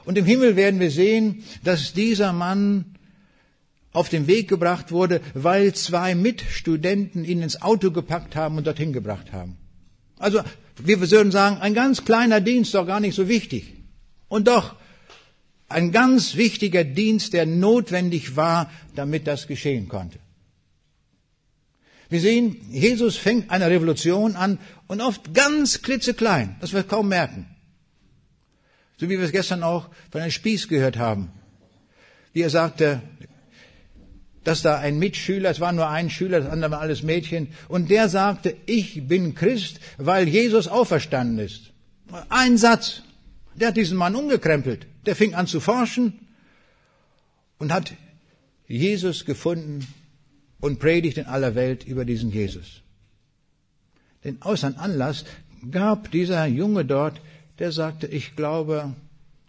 [0.05, 2.93] Und im Himmel werden wir sehen, dass dieser Mann
[3.91, 8.93] auf den Weg gebracht wurde, weil zwei Mitstudenten ihn ins Auto gepackt haben und dorthin
[8.93, 9.57] gebracht haben.
[10.20, 10.41] Also,
[10.78, 13.78] wir würden sagen, ein ganz kleiner Dienst, doch gar nicht so wichtig.
[14.28, 14.76] Und doch,
[15.70, 20.20] ein ganz wichtiger Dienst, der notwendig war, damit das geschehen konnte.
[22.10, 24.57] Wir sehen, Jesus fängt eine Revolution an
[24.88, 27.47] und oft ganz klitzeklein, dass wir kaum merken.
[28.97, 31.32] So wie wir es gestern auch von einem Spieß gehört haben.
[32.34, 33.01] Wie er sagte,
[34.43, 37.91] dass da ein Mitschüler, es war nur ein Schüler, das andere war alles Mädchen, und
[37.91, 41.72] der sagte, ich bin Christ, weil Jesus auferstanden ist.
[42.30, 43.03] Ein Satz.
[43.55, 44.88] Der hat diesen Mann umgekrempelt.
[45.05, 46.28] Der fing an zu forschen
[47.57, 47.93] und hat
[48.68, 49.86] Jesus gefunden
[50.60, 52.82] und predigt in aller Welt über diesen Jesus.
[54.24, 55.26] Denn außer Anlass
[55.72, 57.22] gab dieser Junge dort
[57.60, 58.95] der sagte, ich glaube,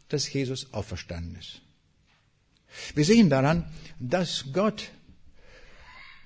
[0.09, 1.63] dass Jesus auferstanden ist.
[2.95, 3.65] Wir sehen daran,
[3.99, 4.91] dass Gott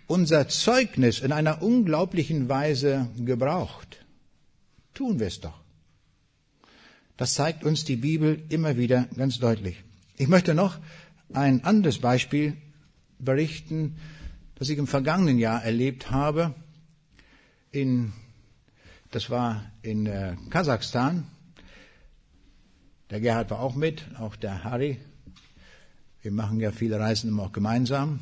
[0.07, 4.05] unser Zeugnis in einer unglaublichen Weise gebraucht.
[4.95, 5.59] Tun wir es doch.
[7.16, 9.76] Das zeigt uns die Bibel immer wieder ganz deutlich.
[10.16, 10.78] Ich möchte noch
[11.32, 12.57] ein anderes Beispiel
[13.18, 13.97] berichten,
[14.57, 16.55] das ich im vergangenen Jahr erlebt habe.
[17.70, 18.12] In,
[19.11, 21.26] das war in äh, Kasachstan.
[23.11, 24.98] Der Gerhard war auch mit, auch der Harry.
[26.22, 28.20] Wir machen ja viele Reisen immer auch gemeinsam.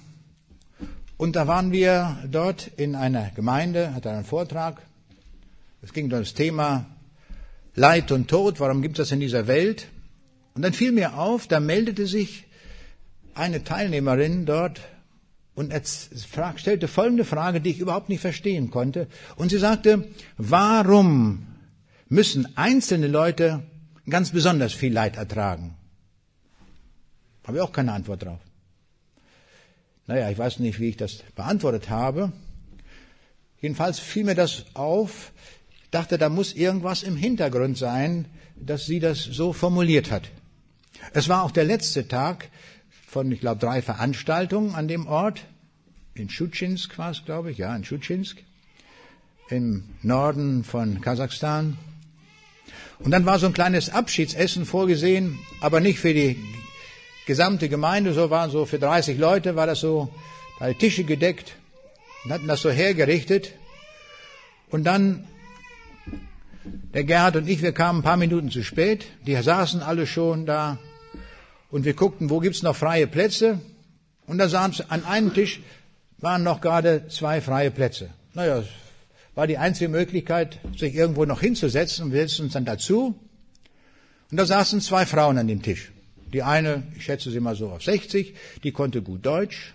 [1.17, 4.83] Und da waren wir dort in einer Gemeinde, hatte einen Vortrag.
[5.83, 6.87] Es ging um das Thema
[7.75, 8.59] Leid und Tod.
[8.59, 9.89] Warum gibt es das in dieser Welt?
[10.55, 12.45] Und dann fiel mir auf, da meldete sich
[13.35, 14.81] eine Teilnehmerin dort
[15.55, 15.73] und
[16.57, 19.07] stellte folgende Frage, die ich überhaupt nicht verstehen konnte.
[19.37, 21.47] Und sie sagte, warum
[22.09, 23.63] müssen einzelne Leute
[24.09, 25.75] ganz besonders viel Leid ertragen?
[27.45, 28.39] Habe ich auch keine Antwort drauf.
[30.07, 32.33] Naja, ich weiß nicht, wie ich das beantwortet habe.
[33.61, 35.33] Jedenfalls fiel mir das auf.
[35.83, 38.27] Ich dachte, da muss irgendwas im Hintergrund sein,
[38.57, 40.29] dass sie das so formuliert hat.
[41.13, 42.49] Es war auch der letzte Tag
[43.13, 45.43] von, ich glaube, drei Veranstaltungen an dem Ort.
[46.15, 48.39] In Schutschinsk war es, glaube ich, ja, in Schutschinsk.
[49.51, 51.77] Im Norden von Kasachstan.
[53.01, 56.43] Und dann war so ein kleines Abschiedsessen vorgesehen, aber nicht für die
[57.27, 60.09] gesamte Gemeinde, so waren so für 30 Leute, war das so,
[60.59, 61.57] da Tische gedeckt
[62.25, 63.53] und hatten das so hergerichtet.
[64.71, 65.25] Und dann,
[66.65, 70.47] der Gerhard und ich, wir kamen ein paar Minuten zu spät, die saßen alle schon
[70.47, 70.79] da
[71.73, 73.59] und wir guckten, wo gibt's noch freie Plätze.
[74.27, 75.61] Und da sahen an einem Tisch
[76.19, 78.11] waren noch gerade zwei freie Plätze.
[78.35, 78.63] Naja,
[79.35, 83.19] war die einzige Möglichkeit, sich irgendwo noch hinzusetzen und wir setzten uns dann dazu.
[84.31, 85.91] Und da saßen zwei Frauen an dem Tisch.
[86.33, 89.75] Die eine, ich schätze sie mal so auf 60, die konnte gut Deutsch,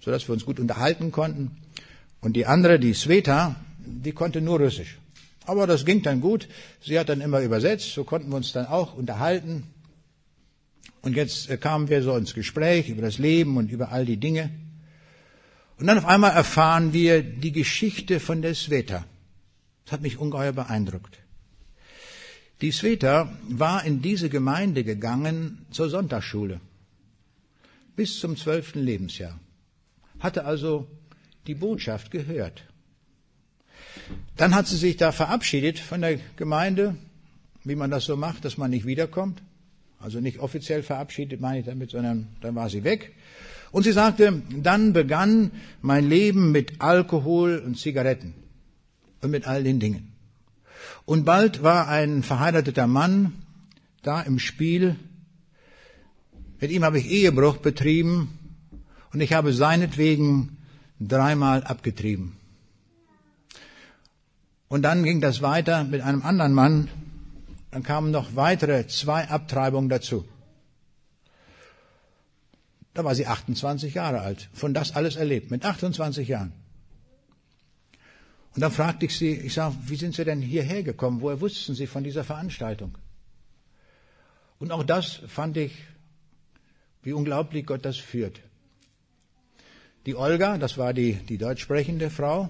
[0.00, 1.56] so dass wir uns gut unterhalten konnten.
[2.20, 4.98] Und die andere, die Sveta, die konnte nur Russisch.
[5.44, 6.48] Aber das ging dann gut.
[6.80, 9.64] Sie hat dann immer übersetzt, so konnten wir uns dann auch unterhalten.
[11.02, 14.18] Und jetzt äh, kamen wir so ins Gespräch über das Leben und über all die
[14.18, 14.50] Dinge.
[15.78, 19.04] Und dann auf einmal erfahren wir die Geschichte von der Sveta.
[19.84, 21.18] Das hat mich ungeheuer beeindruckt.
[22.60, 26.60] Die Sveta war in diese Gemeinde gegangen zur Sonntagsschule
[27.96, 29.38] bis zum zwölften Lebensjahr,
[30.20, 30.86] hatte also
[31.46, 32.64] die Botschaft gehört.
[34.36, 36.96] Dann hat sie sich da verabschiedet von der Gemeinde,
[37.64, 39.42] wie man das so macht, dass man nicht wiederkommt.
[40.00, 43.12] Also nicht offiziell verabschiedet, meine ich damit, sondern dann war sie weg.
[43.70, 48.34] Und sie sagte, dann begann mein Leben mit Alkohol und Zigaretten
[49.20, 50.12] und mit all den Dingen.
[51.04, 53.32] Und bald war ein verheirateter Mann
[54.02, 54.96] da im Spiel.
[56.60, 58.38] Mit ihm habe ich Ehebruch betrieben
[59.12, 60.56] und ich habe seinetwegen
[60.98, 62.36] dreimal abgetrieben.
[64.68, 66.88] Und dann ging das weiter mit einem anderen Mann.
[67.70, 70.26] Dann kamen noch weitere zwei Abtreibungen dazu.
[72.94, 74.48] Da war sie 28 Jahre alt.
[74.52, 75.50] Von das alles erlebt.
[75.50, 76.52] Mit 28 Jahren.
[78.54, 81.20] Und dann fragte ich sie, ich sage, wie sind Sie denn hierher gekommen?
[81.20, 82.98] Woher wussten Sie von dieser Veranstaltung?
[84.58, 85.72] Und auch das fand ich,
[87.02, 88.40] wie unglaublich Gott das führt.
[90.06, 92.48] Die Olga, das war die, die deutsch sprechende Frau,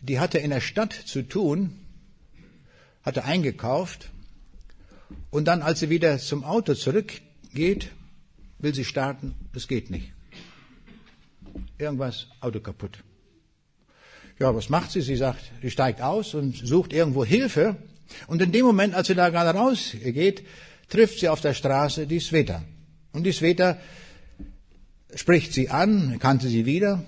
[0.00, 1.78] die hatte in der Stadt zu tun,
[3.08, 4.10] hatte eingekauft
[5.30, 7.90] und dann, als sie wieder zum Auto zurückgeht,
[8.58, 10.12] will sie starten, das geht nicht.
[11.78, 12.98] Irgendwas, Auto kaputt.
[14.38, 15.00] Ja, was macht sie?
[15.00, 17.76] Sie sagt, sie steigt aus und sucht irgendwo Hilfe.
[18.26, 20.44] Und in dem Moment, als sie da gerade rausgeht,
[20.88, 22.62] trifft sie auf der Straße die Sveta.
[23.12, 23.78] Und die Sveta
[25.14, 27.04] spricht sie an, kannte sie wieder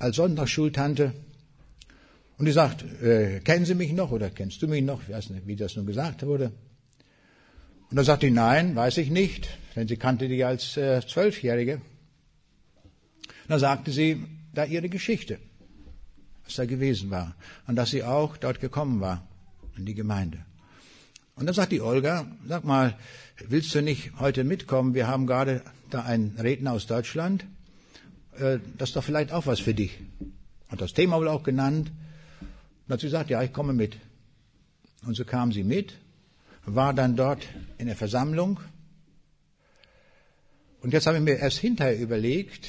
[0.00, 1.14] als Sonntagsschultante.
[2.38, 5.02] Und die sagt, äh, kennen Sie mich noch oder kennst du mich noch?
[5.02, 6.52] Ich weiß nicht, wie das nun gesagt wurde.
[7.90, 11.80] Und dann sagt die, nein, weiß ich nicht, denn sie kannte die als äh, Zwölfjährige.
[13.46, 15.38] Dann sagte sie da ihre Geschichte
[16.44, 17.34] was da gewesen war
[17.66, 19.26] und dass sie auch dort gekommen war
[19.76, 20.38] in die Gemeinde.
[21.36, 22.96] Und dann sagt die Olga, sag mal,
[23.48, 24.94] willst du nicht heute mitkommen?
[24.94, 27.44] Wir haben gerade da einen Redner aus Deutschland.
[28.38, 29.98] Äh, das ist doch vielleicht auch was für dich.
[30.68, 31.90] Hat das Thema wohl auch genannt.
[32.86, 33.96] Und hat sie gesagt, ja, ich komme mit.
[35.06, 35.94] Und so kam sie mit,
[36.64, 37.46] war dann dort
[37.78, 38.60] in der Versammlung.
[40.80, 42.68] Und jetzt habe ich mir erst hinterher überlegt,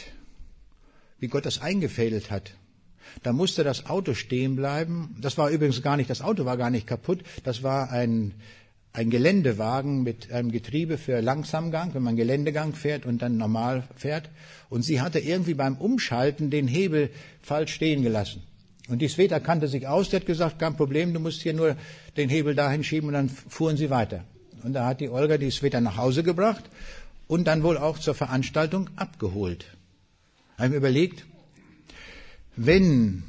[1.20, 2.54] wie Gott das eingefädelt hat.
[3.24, 5.16] Da musste das Auto stehen bleiben.
[5.22, 7.24] Das war übrigens gar nicht, das Auto war gar nicht kaputt.
[7.44, 8.34] Das war ein,
[8.94, 14.30] ein Geländewagen mit einem Getriebe für Langsamgang, wenn man Geländegang fährt und dann normal fährt.
[14.70, 17.10] Und sie hatte irgendwie beim Umschalten den Hebel
[17.42, 18.44] falsch stehen gelassen.
[18.88, 21.76] Und die Sveta kannte sich aus, die hat gesagt, kein Problem, du musst hier nur
[22.18, 24.24] den Hebel dahin schieben und dann fuhren sie weiter.
[24.64, 26.64] Und da hat die Olga die Sveta nach Hause gebracht
[27.28, 29.66] und dann wohl auch zur Veranstaltung abgeholt.
[30.58, 31.26] Haben überlegt,
[32.56, 33.24] wenn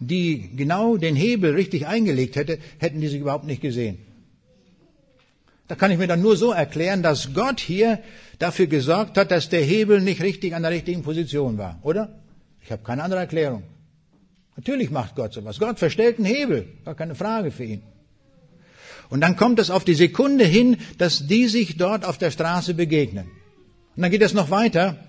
[0.00, 3.98] die genau den Hebel richtig eingelegt hätte, hätten die sich überhaupt nicht gesehen.
[5.68, 8.00] Da kann ich mir dann nur so erklären, dass Gott hier
[8.40, 12.18] dafür gesorgt hat, dass der Hebel nicht richtig an der richtigen Position war, oder?
[12.64, 13.62] Ich habe keine andere Erklärung.
[14.60, 15.58] Natürlich macht Gott sowas.
[15.58, 17.82] Gott verstellt einen Hebel, gar keine Frage für ihn.
[19.08, 22.74] Und dann kommt es auf die Sekunde hin, dass die sich dort auf der Straße
[22.74, 23.24] begegnen.
[23.96, 25.02] Und dann geht es noch weiter.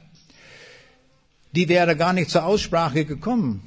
[1.52, 3.62] Die wäre gar nicht zur Aussprache gekommen.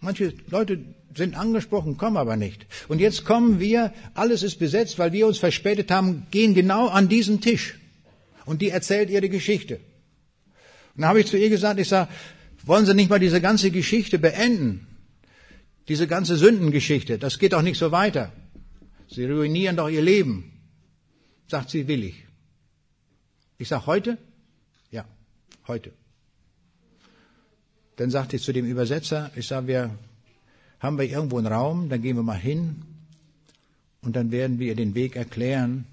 [0.00, 0.80] Manche Leute
[1.14, 2.64] sind angesprochen, kommen aber nicht.
[2.88, 7.10] Und jetzt kommen wir, alles ist besetzt, weil wir uns verspätet haben, gehen genau an
[7.10, 7.78] diesen Tisch.
[8.46, 9.74] Und die erzählt ihre Geschichte.
[9.74, 12.08] Und dann habe ich zu ihr gesagt, ich sage,
[12.64, 14.86] wollen Sie nicht mal diese ganze Geschichte beenden?
[15.88, 18.32] Diese ganze Sündengeschichte, das geht doch nicht so weiter.
[19.08, 20.52] Sie ruinieren doch ihr Leben.
[21.46, 22.26] Sagt sie, will ich.
[23.56, 24.18] Ich sage, heute?
[24.90, 25.06] Ja,
[25.66, 25.92] heute.
[27.96, 29.98] Dann sagte ich zu dem Übersetzer, ich sage, wir
[30.78, 32.82] haben wir irgendwo einen Raum, dann gehen wir mal hin
[34.02, 35.86] und dann werden wir ihr den Weg erklären,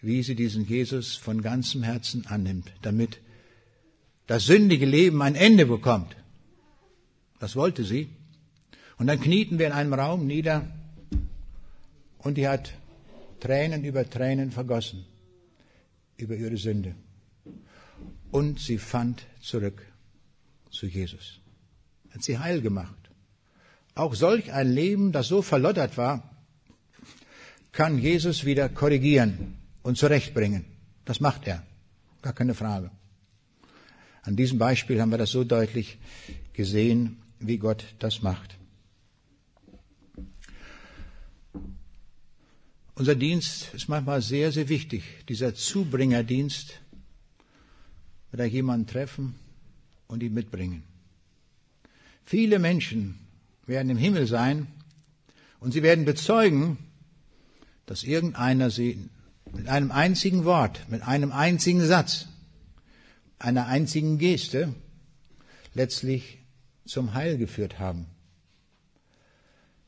[0.00, 3.20] wie sie diesen Jesus von ganzem Herzen annimmt, damit
[4.26, 6.16] das sündige Leben ein Ende bekommt.
[7.38, 8.08] Das wollte sie.
[9.00, 10.66] Und dann knieten wir in einem Raum nieder
[12.18, 12.74] und die hat
[13.40, 15.06] Tränen über Tränen vergossen
[16.18, 16.94] über ihre Sünde.
[18.30, 19.80] Und sie fand zurück
[20.70, 21.40] zu Jesus.
[22.10, 23.10] Hat sie heil gemacht.
[23.94, 26.36] Auch solch ein Leben, das so verlottert war,
[27.72, 30.66] kann Jesus wieder korrigieren und zurechtbringen.
[31.06, 31.64] Das macht er.
[32.20, 32.90] Gar keine Frage.
[34.20, 35.96] An diesem Beispiel haben wir das so deutlich
[36.52, 38.59] gesehen, wie Gott das macht.
[43.00, 45.02] Unser Dienst ist manchmal sehr, sehr wichtig.
[45.26, 46.80] Dieser Zubringerdienst,
[48.30, 49.36] da jemanden treffen
[50.06, 50.82] und ihn mitbringen.
[52.26, 53.18] Viele Menschen
[53.64, 54.66] werden im Himmel sein
[55.60, 56.76] und sie werden bezeugen,
[57.86, 59.08] dass irgendeiner sie
[59.50, 62.28] mit einem einzigen Wort, mit einem einzigen Satz,
[63.38, 64.74] einer einzigen Geste
[65.72, 66.36] letztlich
[66.84, 68.04] zum Heil geführt haben.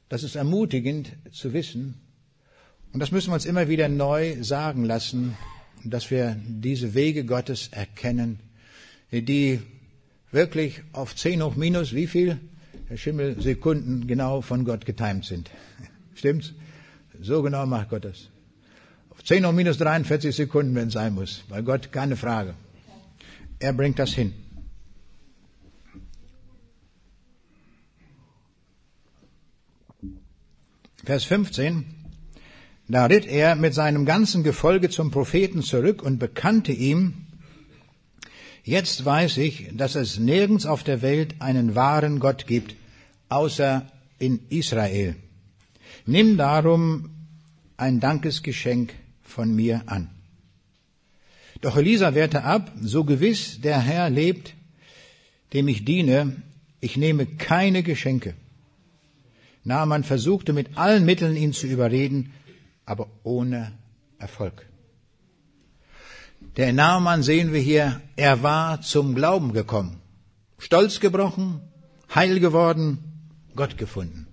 [0.08, 2.00] Das ist ermutigend zu wissen,
[2.92, 5.36] und das müssen wir uns immer wieder neu sagen lassen,
[5.84, 8.38] dass wir diese Wege Gottes erkennen,
[9.10, 9.60] die
[10.30, 12.38] wirklich auf 10 hoch minus wie viel?
[12.88, 15.50] Herr Schimmel, Sekunden genau von Gott getimt sind.
[16.14, 16.52] Stimmt's?
[17.20, 18.28] So genau macht Gott das.
[19.10, 21.44] Auf 10 hoch minus 43 Sekunden, wenn es sein muss.
[21.48, 22.54] Bei Gott keine Frage.
[23.58, 24.34] Er bringt das hin.
[31.04, 32.01] Vers 15.
[32.92, 37.14] Da ritt er mit seinem ganzen Gefolge zum Propheten zurück und bekannte ihm,
[38.64, 42.76] jetzt weiß ich, dass es nirgends auf der Welt einen wahren Gott gibt,
[43.30, 43.86] außer
[44.18, 45.16] in Israel.
[46.04, 47.08] Nimm darum
[47.78, 50.10] ein Dankesgeschenk von mir an.
[51.62, 54.52] Doch Elisa wehrte ab, so gewiss der Herr lebt,
[55.54, 56.42] dem ich diene,
[56.82, 58.34] ich nehme keine Geschenke.
[59.64, 62.34] Naaman versuchte mit allen Mitteln ihn zu überreden,
[62.84, 63.72] aber ohne
[64.18, 64.66] Erfolg.
[66.56, 70.00] Der Naaman sehen wir hier, er war zum Glauben gekommen,
[70.58, 71.60] stolz gebrochen,
[72.14, 72.98] heil geworden,
[73.54, 74.26] Gott gefunden.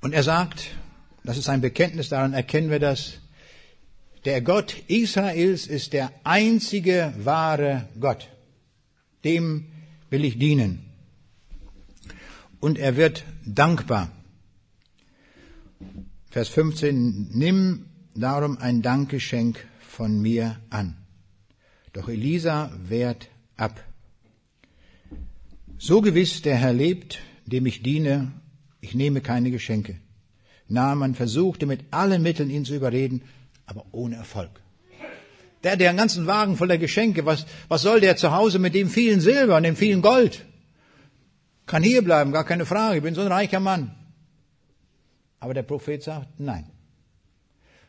[0.00, 0.66] Und er sagt,
[1.22, 3.14] das ist ein Bekenntnis, daran erkennen wir das,
[4.24, 8.28] der Gott Israels ist der einzige wahre Gott.
[9.22, 9.66] Dem
[10.10, 10.84] will ich dienen.
[12.60, 14.10] Und er wird dankbar.
[16.34, 20.96] Vers 15, nimm darum ein Dankgeschenk von mir an.
[21.92, 23.80] Doch Elisa wehrt ab.
[25.78, 28.32] So gewiss der Herr lebt, dem ich diene,
[28.80, 29.94] ich nehme keine Geschenke.
[30.66, 33.22] Naaman versuchte mit allen Mitteln ihn zu überreden,
[33.66, 34.50] aber ohne Erfolg.
[35.62, 38.88] Der, der einen ganzen Wagen voller Geschenke, was, was soll der zu Hause mit dem
[38.88, 40.44] vielen Silber und dem vielen Gold?
[41.66, 43.94] Kann hier bleiben, gar keine Frage, ich bin so ein reicher Mann.
[45.44, 46.64] Aber der Prophet sagt, nein.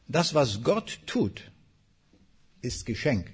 [0.09, 1.49] Das, was Gott tut,
[2.61, 3.31] ist Geschenk.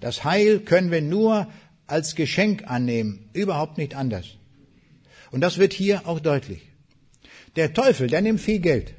[0.00, 1.46] Das Heil können wir nur
[1.86, 4.26] als Geschenk annehmen, überhaupt nicht anders.
[5.30, 6.60] Und das wird hier auch deutlich.
[7.56, 8.92] Der Teufel, der nimmt viel Geld.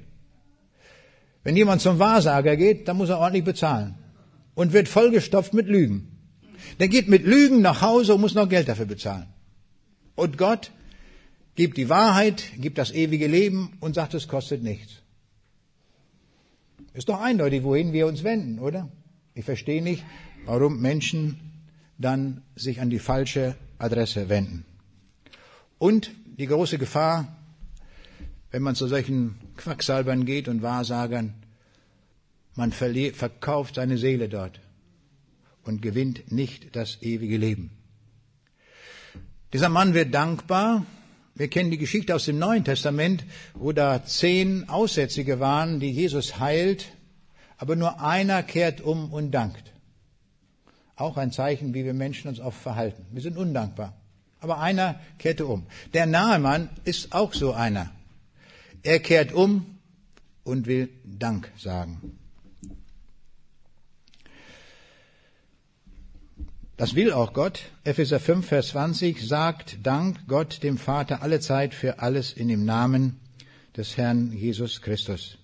[1.44, 3.94] Wenn jemand zum Wahrsager geht, dann muss er ordentlich bezahlen
[4.56, 6.08] und wird vollgestopft mit Lügen.
[6.80, 9.28] Der geht mit Lügen nach Hause und muss noch Geld dafür bezahlen.
[10.16, 10.72] Und Gott
[11.56, 14.94] gibt die Wahrheit, gibt das ewige Leben und sagt, es kostet nichts.
[16.94, 18.90] Ist doch eindeutig, wohin wir uns wenden, oder?
[19.34, 20.04] Ich verstehe nicht,
[20.46, 21.40] warum Menschen
[21.98, 24.66] dann sich an die falsche Adresse wenden.
[25.78, 27.36] Und die große Gefahr,
[28.52, 31.34] wenn man zu solchen Quacksalbern geht und Wahrsagern,
[32.56, 34.60] man verkauft seine Seele dort
[35.64, 37.72] und gewinnt nicht das ewige Leben.
[39.52, 40.86] Dieser Mann wird dankbar.
[41.36, 43.26] Wir kennen die Geschichte aus dem Neuen Testament,
[43.56, 46.92] wo da zehn Aussätzige waren, die Jesus heilt,
[47.58, 49.74] aber nur einer kehrt um und dankt.
[50.96, 53.06] Auch ein Zeichen, wie wir Menschen uns oft verhalten.
[53.12, 53.94] Wir sind undankbar.
[54.40, 55.66] Aber einer kehrte um.
[55.94, 57.90] Der Nahemann ist auch so einer.
[58.84, 59.80] Er kehrt um
[60.44, 62.20] und will Dank sagen.
[66.84, 67.62] Das will auch Gott.
[67.86, 72.66] Epheser 5, Vers 20 sagt, Dank Gott dem Vater alle Zeit für alles in dem
[72.66, 73.22] Namen
[73.78, 75.38] des Herrn Jesus Christus.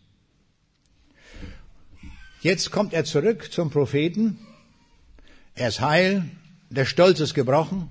[2.41, 4.37] Jetzt kommt er zurück zum Propheten.
[5.55, 6.25] Er ist heil,
[6.69, 7.89] der Stolz ist gebrochen.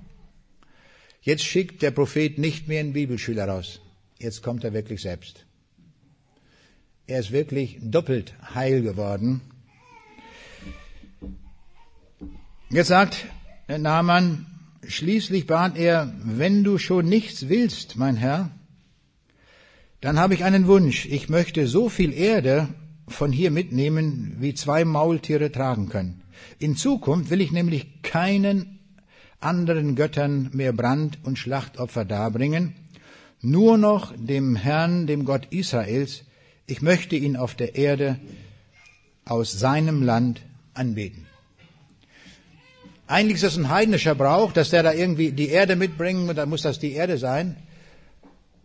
[1.23, 3.81] Jetzt schickt der Prophet nicht mehr einen Bibelschüler raus.
[4.19, 5.47] Jetzt kommt er wirklich selbst.
[7.07, 9.41] Er ist wirklich doppelt heil geworden.
[12.69, 13.25] Jetzt sagt
[13.77, 14.47] Naaman,
[14.87, 18.49] schließlich bat er, wenn du schon nichts willst, mein Herr,
[20.01, 21.05] dann habe ich einen Wunsch.
[21.05, 22.69] Ich möchte so viel Erde
[23.07, 26.21] von hier mitnehmen, wie zwei Maultiere tragen können.
[26.57, 28.79] In Zukunft will ich nämlich keinen
[29.39, 32.73] anderen Göttern mehr Brand- und Schlachtopfer darbringen,
[33.41, 36.23] nur noch dem Herrn, dem Gott Israels.
[36.65, 38.19] Ich möchte ihn auf der Erde
[39.25, 40.41] aus seinem Land
[40.73, 41.28] anbeten.
[43.09, 46.47] Eigentlich ist das ein heidnischer Brauch, dass der da irgendwie die Erde mitbringen und dann
[46.47, 47.55] muss das die Erde sein.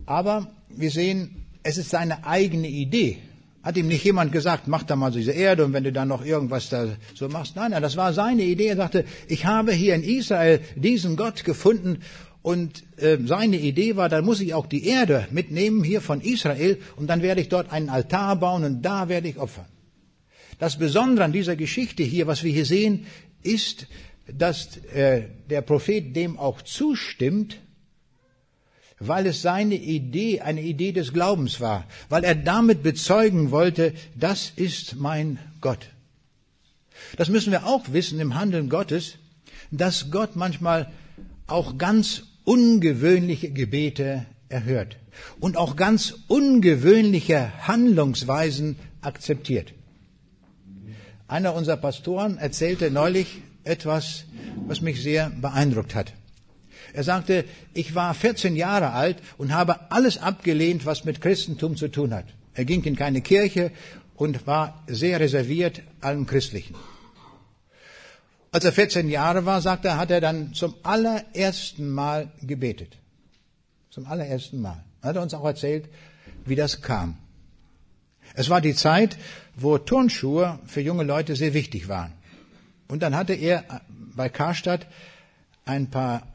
[0.04, 3.16] Aber wir sehen, es ist seine eigene Idee.
[3.62, 6.22] Hat ihm nicht jemand gesagt, mach da mal diese Erde und wenn du dann noch
[6.22, 7.56] irgendwas da so machst.
[7.56, 8.66] Nein, nein, das war seine Idee.
[8.66, 12.00] Er sagte, ich habe hier in Israel diesen Gott gefunden
[12.42, 16.76] und äh, seine Idee war, dann muss ich auch die Erde mitnehmen hier von Israel
[16.96, 19.64] und dann werde ich dort einen Altar bauen und da werde ich opfern.
[20.58, 23.06] Das Besondere an dieser Geschichte hier, was wir hier sehen,
[23.42, 23.86] ist,
[24.26, 27.58] dass äh, der Prophet dem auch zustimmt,
[28.98, 34.52] weil es seine Idee, eine Idee des Glaubens war, weil er damit bezeugen wollte, das
[34.56, 35.88] ist mein Gott.
[37.16, 39.18] Das müssen wir auch wissen im Handeln Gottes,
[39.70, 40.90] dass Gott manchmal
[41.46, 44.96] auch ganz ungewöhnliche Gebete erhört
[45.40, 49.72] und auch ganz ungewöhnliche Handlungsweisen akzeptiert.
[51.26, 54.24] Einer unserer Pastoren erzählte neulich etwas,
[54.66, 56.12] was mich sehr beeindruckt hat.
[56.92, 61.88] Er sagte, ich war 14 Jahre alt und habe alles abgelehnt, was mit Christentum zu
[61.88, 62.26] tun hat.
[62.54, 63.72] Er ging in keine Kirche
[64.14, 66.76] und war sehr reserviert allem Christlichen.
[68.52, 72.96] Als er 14 Jahre war, sagte er, hat er dann zum allerersten Mal gebetet.
[73.90, 74.84] Zum allerersten Mal.
[75.02, 75.88] Er hat uns auch erzählt,
[76.44, 77.16] wie das kam.
[78.34, 79.18] Es war die Zeit,
[79.56, 82.12] wo Turnschuhe für junge Leute sehr wichtig waren.
[82.94, 83.64] Und dann hatte er
[84.14, 84.86] bei Karstadt
[85.64, 86.28] ein paar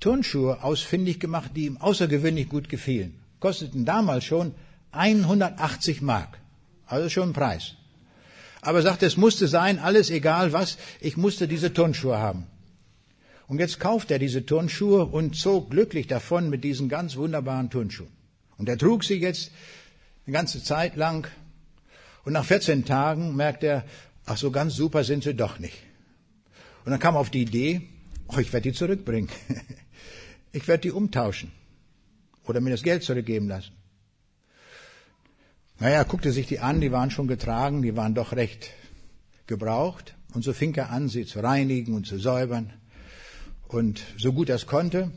[0.00, 3.14] Turnschuhe ausfindig gemacht, die ihm außergewöhnlich gut gefielen.
[3.40, 4.54] Kosteten damals schon
[4.92, 6.38] 180 Mark.
[6.84, 7.72] Also schon ein Preis.
[8.60, 12.48] Aber er sagte, es musste sein, alles egal was, ich musste diese Turnschuhe haben.
[13.48, 18.12] Und jetzt kauft er diese Turnschuhe und zog glücklich davon mit diesen ganz wunderbaren Turnschuhen.
[18.58, 19.52] Und er trug sie jetzt
[20.26, 21.26] eine ganze Zeit lang.
[22.26, 23.86] Und nach 14 Tagen merkt er,
[24.26, 25.78] ach so ganz super sind sie doch nicht.
[26.84, 27.82] Und dann kam auf die Idee,
[28.28, 29.28] oh, ich werde die zurückbringen.
[30.56, 31.50] Ich werde die umtauschen
[32.44, 33.72] oder mir das Geld zurückgeben lassen.
[35.80, 38.70] Naja, er guckte sich die an, die waren schon getragen, die waren doch recht
[39.48, 40.14] gebraucht.
[40.32, 42.72] Und so fing er an, sie zu reinigen und zu säubern.
[43.66, 45.10] Und so gut er es konnte.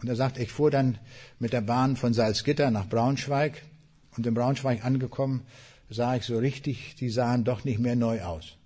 [0.00, 0.98] Und er sagt, ich fuhr dann
[1.38, 3.62] mit der Bahn von Salzgitter nach Braunschweig.
[4.16, 5.42] Und in Braunschweig angekommen,
[5.90, 8.57] sah ich so richtig, die sahen doch nicht mehr neu aus.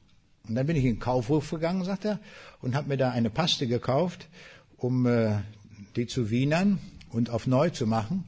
[0.49, 2.19] Und dann bin ich in den Kaufhof gegangen, sagt er,
[2.61, 4.29] und habe mir da eine Paste gekauft,
[4.77, 5.39] um äh,
[5.97, 6.79] die zu wienern
[7.11, 8.25] und auf neu zu machen.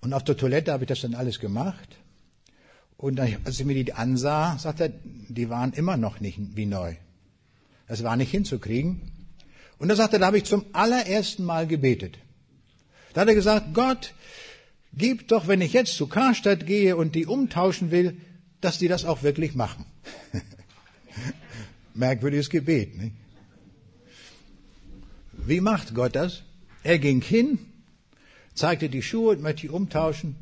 [0.00, 1.96] Und auf der Toilette habe ich das dann alles gemacht.
[2.96, 6.94] Und als ich mir die ansah, sagt er, die waren immer noch nicht wie neu.
[7.88, 9.00] Das war nicht hinzukriegen.
[9.78, 12.18] Und da sagt er, da habe ich zum allerersten Mal gebetet.
[13.12, 14.14] Da hat er gesagt, Gott,
[14.94, 18.20] gib doch, wenn ich jetzt zu Karstadt gehe und die umtauschen will,
[18.60, 19.84] dass die das auch wirklich machen.
[21.94, 22.96] Merkwürdiges Gebet.
[22.96, 23.12] Nicht?
[25.46, 26.42] Wie macht Gott das?
[26.82, 27.58] Er ging hin,
[28.54, 30.36] zeigte die Schuhe und möchte die umtauschen.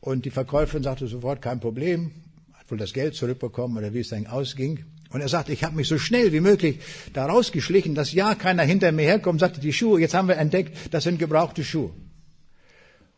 [0.00, 2.12] Und die Verkäuferin sagte sofort, kein Problem,
[2.52, 4.84] hat wohl das Geld zurückbekommen oder wie es dann ausging.
[5.10, 6.80] Und er sagte, ich habe mich so schnell wie möglich
[7.12, 10.76] da rausgeschlichen, dass ja keiner hinter mir herkommt, sagte die Schuhe, jetzt haben wir entdeckt,
[10.92, 11.92] das sind gebrauchte Schuhe.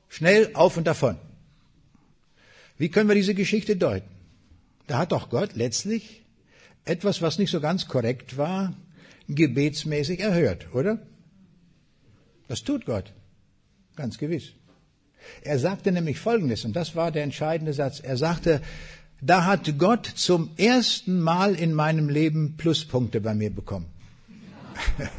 [0.09, 1.17] Schnell auf und davon.
[2.79, 4.09] Wie können wir diese Geschichte deuten?
[4.87, 6.23] Da hat doch Gott letztlich
[6.85, 8.75] etwas, was nicht so ganz korrekt war,
[9.29, 10.99] gebetsmäßig erhört, oder?
[12.49, 13.13] Das tut Gott.
[13.97, 14.53] Ganz gewiss.
[15.43, 18.01] Er sagte nämlich Folgendes, und das war der entscheidende Satz.
[18.01, 18.61] Er sagte,
[19.21, 23.87] da hat Gott zum ersten Mal in meinem Leben Pluspunkte bei mir bekommen.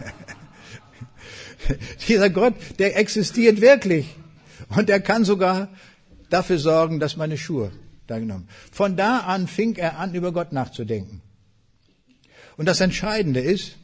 [2.07, 4.07] Dieser Gott, der existiert wirklich.
[4.69, 5.69] Und er kann sogar
[6.29, 7.71] dafür sorgen, dass meine Schuhe
[8.07, 8.47] da genommen.
[8.71, 11.21] Von da an fing er an, über Gott nachzudenken.
[12.57, 13.77] Und das Entscheidende ist,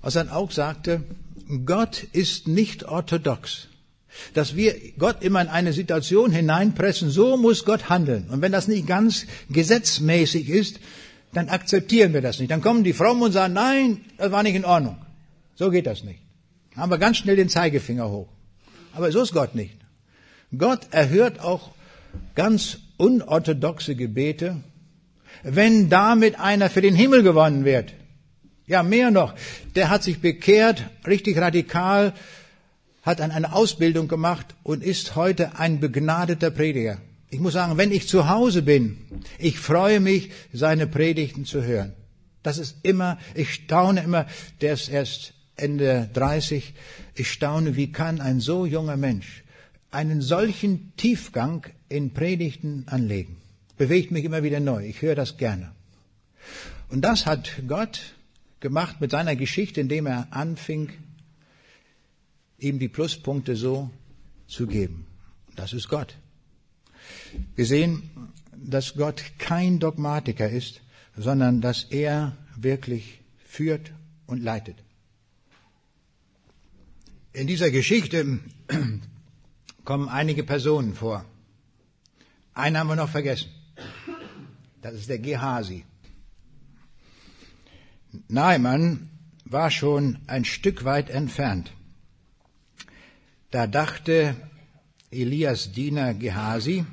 [0.00, 1.02] was er auch sagte,
[1.64, 3.68] Gott ist nicht orthodox.
[4.32, 8.28] Dass wir Gott immer in eine Situation hineinpressen, so muss Gott handeln.
[8.30, 10.78] Und wenn das nicht ganz gesetzmäßig ist,
[11.32, 12.50] dann akzeptieren wir das nicht.
[12.50, 14.96] Dann kommen die Frommen und sagen, nein, das war nicht in Ordnung.
[15.56, 16.20] So geht das nicht.
[16.72, 18.28] Dann haben wir ganz schnell den Zeigefinger hoch.
[18.92, 19.74] Aber so ist Gott nicht.
[20.56, 21.70] Gott erhört auch
[22.34, 24.62] ganz unorthodoxe Gebete,
[25.42, 27.92] wenn damit einer für den Himmel gewonnen wird.
[28.66, 29.34] Ja, mehr noch.
[29.74, 32.14] Der hat sich bekehrt, richtig radikal,
[33.02, 36.98] hat an eine Ausbildung gemacht und ist heute ein begnadeter Prediger.
[37.28, 38.98] Ich muss sagen, wenn ich zu Hause bin,
[39.38, 41.92] ich freue mich, seine Predigten zu hören.
[42.42, 44.26] Das ist immer, ich staune immer,
[44.60, 46.74] der ist erst Ende 30,
[47.14, 49.44] ich staune, wie kann ein so junger Mensch
[49.94, 53.36] einen solchen Tiefgang in Predigten anlegen.
[53.76, 54.86] Bewegt mich immer wieder neu.
[54.86, 55.72] Ich höre das gerne.
[56.88, 58.14] Und das hat Gott
[58.60, 60.90] gemacht mit seiner Geschichte, indem er anfing,
[62.58, 63.90] ihm die Pluspunkte so
[64.46, 65.06] zu geben.
[65.56, 66.16] Das ist Gott.
[67.56, 68.10] Wir sehen,
[68.56, 70.80] dass Gott kein Dogmatiker ist,
[71.16, 73.92] sondern dass er wirklich führt
[74.26, 74.76] und leitet.
[77.32, 78.38] In dieser Geschichte
[79.84, 81.24] kommen einige Personen vor.
[82.54, 83.50] Einen haben wir noch vergessen.
[84.82, 85.84] Das ist der Gehasi.
[88.28, 89.08] Naaman
[89.44, 91.72] war schon ein Stück weit entfernt.
[93.50, 94.36] Da dachte
[95.10, 96.84] Elias Diener Gehasi,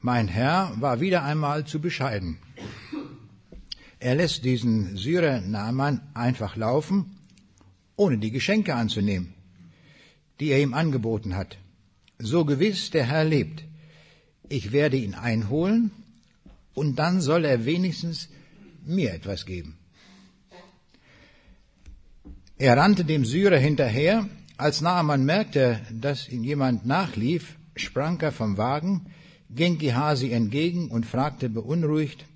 [0.00, 2.38] mein Herr war wieder einmal zu bescheiden.
[3.98, 7.18] Er lässt diesen Syrer Naaman einfach laufen,
[7.96, 9.34] ohne die Geschenke anzunehmen,
[10.40, 11.58] die er ihm angeboten hat.
[12.18, 13.64] So gewiss der Herr lebt,
[14.50, 15.92] ich werde ihn einholen
[16.74, 18.28] und dann soll er wenigstens
[18.84, 19.78] mir etwas geben.
[22.58, 24.28] Er rannte dem Syrer hinterher.
[24.58, 29.06] Als Naaman merkte, dass ihm jemand nachlief, sprang er vom Wagen,
[29.48, 32.26] ging Gehasi entgegen und fragte beunruhigt,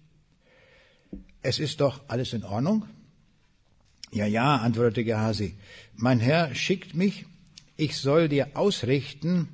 [1.43, 2.87] es ist doch alles in Ordnung?
[4.13, 5.57] Ja, ja, antwortete Gehasi,
[5.97, 7.27] mein Herr schickt mich,
[7.77, 9.49] ich soll dir ausrichten,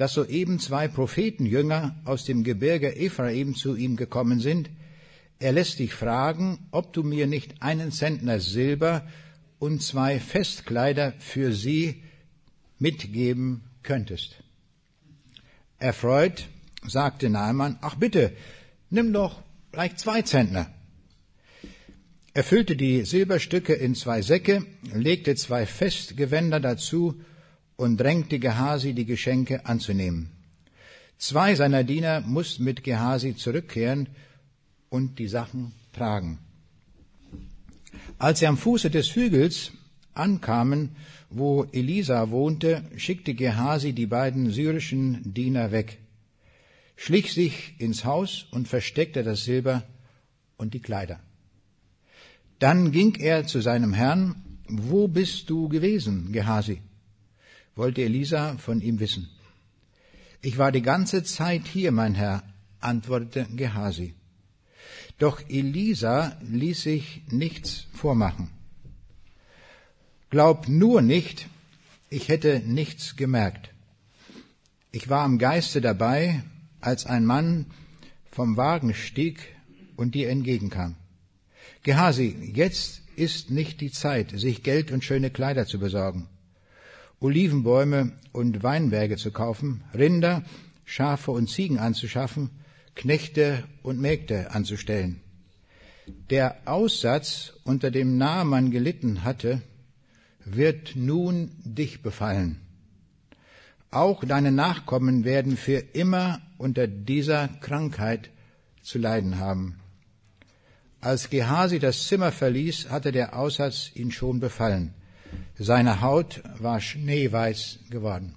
[0.00, 4.70] dass soeben zwei Prophetenjünger aus dem Gebirge Ephraim zu ihm gekommen sind.
[5.38, 9.06] Er lässt dich fragen, ob du mir nicht einen Zentner Silber
[9.58, 12.02] und zwei Festkleider für sie
[12.78, 14.42] mitgeben könntest.
[15.78, 16.48] Erfreut
[16.86, 18.32] sagte Naaman, ach bitte,
[18.88, 20.72] nimm doch gleich zwei Zentner.
[22.32, 24.64] Er füllte die Silberstücke in zwei Säcke,
[24.94, 27.20] legte zwei Festgewänder dazu
[27.80, 30.28] und drängte Gehasi, die Geschenke anzunehmen.
[31.16, 34.08] Zwei seiner Diener mussten mit Gehasi zurückkehren
[34.90, 36.38] und die Sachen tragen.
[38.18, 39.72] Als sie am Fuße des Hügels
[40.12, 40.90] ankamen,
[41.30, 46.00] wo Elisa wohnte, schickte Gehasi die beiden syrischen Diener weg,
[46.96, 49.84] schlich sich ins Haus und versteckte das Silber
[50.58, 51.18] und die Kleider.
[52.58, 54.34] Dann ging er zu seinem Herrn,
[54.68, 56.82] wo bist du gewesen, Gehasi?
[57.80, 59.28] Wollte Elisa von ihm wissen.
[60.42, 62.42] Ich war die ganze Zeit hier, mein Herr,
[62.80, 64.12] antwortete Gehasi.
[65.18, 68.50] Doch Elisa ließ sich nichts vormachen.
[70.28, 71.48] Glaub nur nicht,
[72.10, 73.70] ich hätte nichts gemerkt.
[74.92, 76.42] Ich war im Geiste dabei,
[76.82, 77.64] als ein Mann
[78.30, 79.38] vom Wagen stieg
[79.96, 80.96] und dir entgegenkam.
[81.82, 86.28] Gehasi, jetzt ist nicht die Zeit, sich Geld und schöne Kleider zu besorgen,
[87.20, 90.42] Olivenbäume und Weinberge zu kaufen, Rinder,
[90.84, 92.50] Schafe und Ziegen anzuschaffen,
[92.94, 95.20] Knechte und Mägde anzustellen.
[96.30, 99.60] Der Aussatz, unter dem Naaman gelitten hatte,
[100.44, 102.60] wird nun dich befallen.
[103.90, 108.30] Auch deine Nachkommen werden für immer unter dieser Krankheit
[108.82, 109.80] zu leiden haben.
[111.00, 114.94] Als Gehasi das Zimmer verließ, hatte der Aussatz ihn schon befallen.
[115.62, 118.34] Seine Haut war schneeweiß geworden.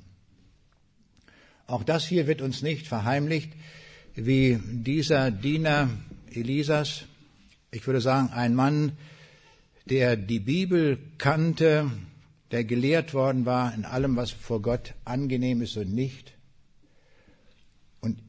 [1.67, 3.53] Auch das hier wird uns nicht verheimlicht,
[4.13, 5.89] wie dieser Diener
[6.29, 7.05] Elisas,
[7.71, 8.97] ich würde sagen, ein Mann,
[9.85, 11.89] der die Bibel kannte,
[12.51, 16.33] der gelehrt worden war in allem, was vor Gott angenehm ist und nicht,
[18.01, 18.21] und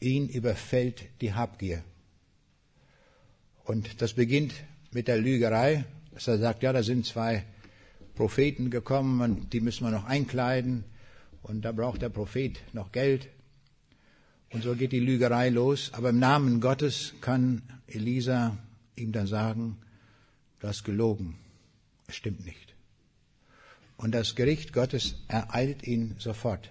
[0.00, 1.84] ihn überfällt die Habgier.
[3.62, 4.54] Und das beginnt
[4.90, 7.44] mit der Lügerei, dass er sagt, ja, da sind zwei
[8.20, 10.84] Propheten gekommen und die müssen wir noch einkleiden
[11.42, 13.28] und da braucht der Prophet noch Geld.
[14.52, 15.90] Und so geht die Lügerei los.
[15.94, 18.58] Aber im Namen Gottes kann Elisa
[18.94, 19.78] ihm dann sagen,
[20.58, 21.38] du hast gelogen.
[22.08, 22.74] Es stimmt nicht.
[23.96, 26.70] Und das Gericht Gottes ereilt ihn sofort.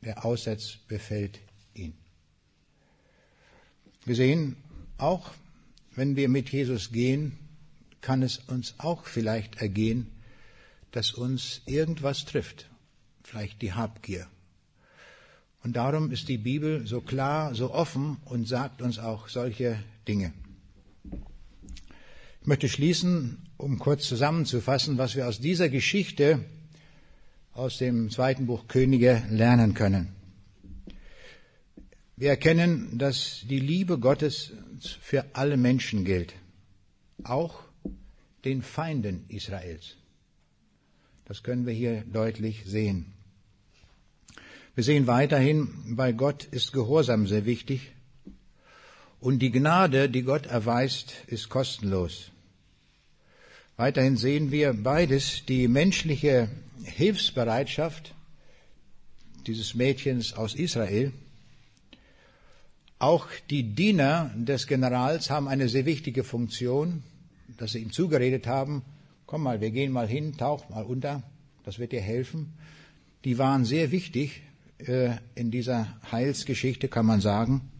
[0.00, 1.38] Der Aussatz befällt
[1.74, 1.92] ihn.
[4.06, 4.56] Wir sehen
[4.96, 5.32] auch
[5.96, 7.32] wenn wir mit Jesus gehen,
[8.02, 10.06] kann es uns auch vielleicht ergehen,
[10.96, 12.70] dass uns irgendwas trifft,
[13.22, 14.26] vielleicht die Habgier.
[15.62, 19.78] Und darum ist die Bibel so klar, so offen und sagt uns auch solche
[20.08, 20.32] Dinge.
[22.40, 26.42] Ich möchte schließen, um kurz zusammenzufassen, was wir aus dieser Geschichte
[27.52, 30.14] aus dem zweiten Buch Könige lernen können.
[32.16, 34.54] Wir erkennen, dass die Liebe Gottes
[35.02, 36.32] für alle Menschen gilt,
[37.22, 37.60] auch
[38.46, 39.96] den Feinden Israels.
[41.26, 43.12] Das können wir hier deutlich sehen.
[44.74, 47.92] Wir sehen weiterhin, bei Gott ist Gehorsam sehr wichtig
[49.20, 52.30] und die Gnade, die Gott erweist, ist kostenlos.
[53.76, 56.48] Weiterhin sehen wir beides, die menschliche
[56.84, 58.14] Hilfsbereitschaft
[59.46, 61.12] dieses Mädchens aus Israel
[62.98, 67.02] auch die Diener des Generals haben eine sehr wichtige Funktion,
[67.58, 68.82] dass sie ihm zugeredet haben,
[69.26, 71.22] komm mal, wir gehen mal hin, tauch mal unter,
[71.64, 72.54] das wird dir helfen.
[73.24, 74.42] Die waren sehr wichtig
[74.78, 77.72] äh, in dieser Heilsgeschichte, kann man sagen.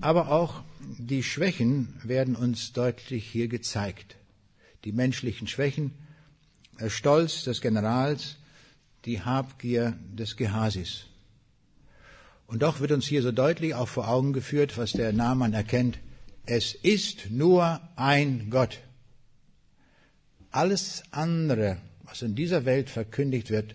[0.00, 4.16] Aber auch die Schwächen werden uns deutlich hier gezeigt.
[4.84, 5.92] Die menschlichen Schwächen,
[6.80, 8.36] der Stolz des Generals,
[9.04, 11.06] die Habgier des Gehasis.
[12.46, 15.98] Und doch wird uns hier so deutlich auch vor Augen geführt, was der Naaman erkennt.
[16.46, 18.80] Es ist nur ein Gott.
[20.50, 23.74] Alles andere, was in dieser Welt verkündigt wird,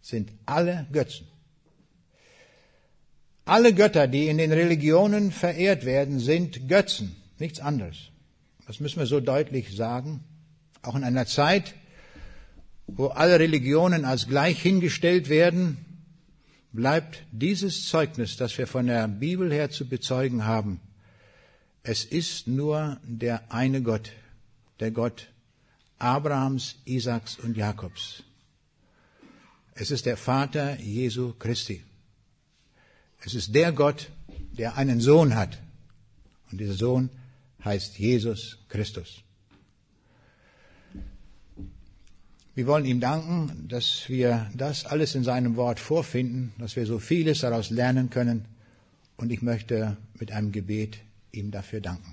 [0.00, 1.28] sind alle Götzen.
[3.44, 8.10] Alle Götter, die in den Religionen verehrt werden, sind Götzen, nichts anderes.
[8.66, 10.24] Das müssen wir so deutlich sagen.
[10.82, 11.74] Auch in einer Zeit,
[12.86, 15.76] wo alle Religionen als gleich hingestellt werden,
[16.72, 20.80] bleibt dieses Zeugnis, das wir von der Bibel her zu bezeugen haben.
[21.82, 24.12] Es ist nur der eine Gott,
[24.80, 25.31] der Gott
[26.02, 28.22] Abrahams, Isaaks und Jakobs.
[29.74, 31.82] Es ist der Vater Jesu Christi.
[33.20, 34.10] Es ist der Gott,
[34.58, 35.58] der einen Sohn hat.
[36.50, 37.10] Und dieser Sohn
[37.64, 39.22] heißt Jesus Christus.
[42.54, 46.98] Wir wollen ihm danken, dass wir das alles in seinem Wort vorfinden, dass wir so
[46.98, 48.44] vieles daraus lernen können.
[49.16, 50.98] Und ich möchte mit einem Gebet
[51.30, 52.11] ihm dafür danken.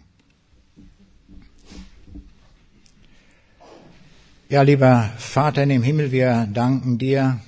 [4.51, 7.39] Ja, lieber Vater in dem Himmel, wir danken dir,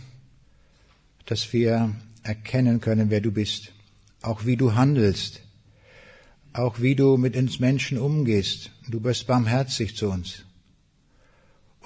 [1.26, 3.72] dass wir erkennen können, wer du bist,
[4.22, 5.42] auch wie du handelst,
[6.54, 8.70] auch wie du mit uns Menschen umgehst.
[8.88, 10.44] Du bist barmherzig zu uns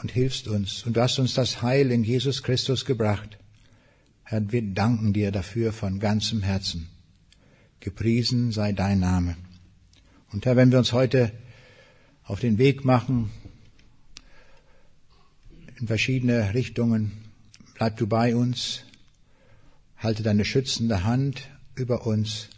[0.02, 0.86] und hilfst uns.
[0.86, 3.38] Und du hast uns das Heil in Jesus Christus gebracht.
[4.24, 6.90] Herr, wir danken dir dafür von ganzem Herzen.
[7.80, 9.38] Gepriesen sei dein Name.
[10.34, 11.32] Und Herr, wenn wir uns heute
[12.26, 13.32] auf den Weg machen,
[15.80, 17.12] in verschiedene Richtungen,
[17.74, 18.82] bleib du bei uns,
[19.98, 22.50] halte deine schützende Hand über uns,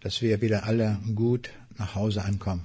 [0.00, 2.64] dass wir wieder alle gut nach Hause ankommen.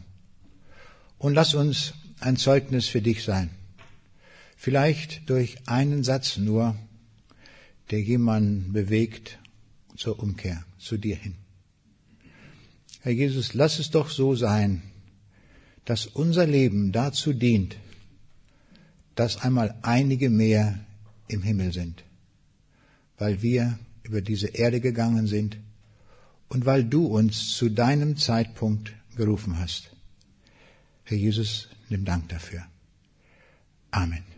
[1.17, 3.49] Und lass uns ein Zeugnis für dich sein.
[4.55, 6.75] Vielleicht durch einen Satz nur,
[7.89, 9.39] der jemanden bewegt
[9.97, 11.35] zur Umkehr, zu dir hin.
[13.01, 14.83] Herr Jesus, lass es doch so sein,
[15.85, 17.75] dass unser Leben dazu dient,
[19.15, 20.79] dass einmal einige mehr
[21.27, 22.03] im Himmel sind,
[23.17, 25.57] weil wir über diese Erde gegangen sind
[26.49, 29.91] und weil du uns zu deinem Zeitpunkt gerufen hast.
[31.03, 32.65] Herr Jesus, nimm Dank dafür.
[33.91, 34.30] Amen.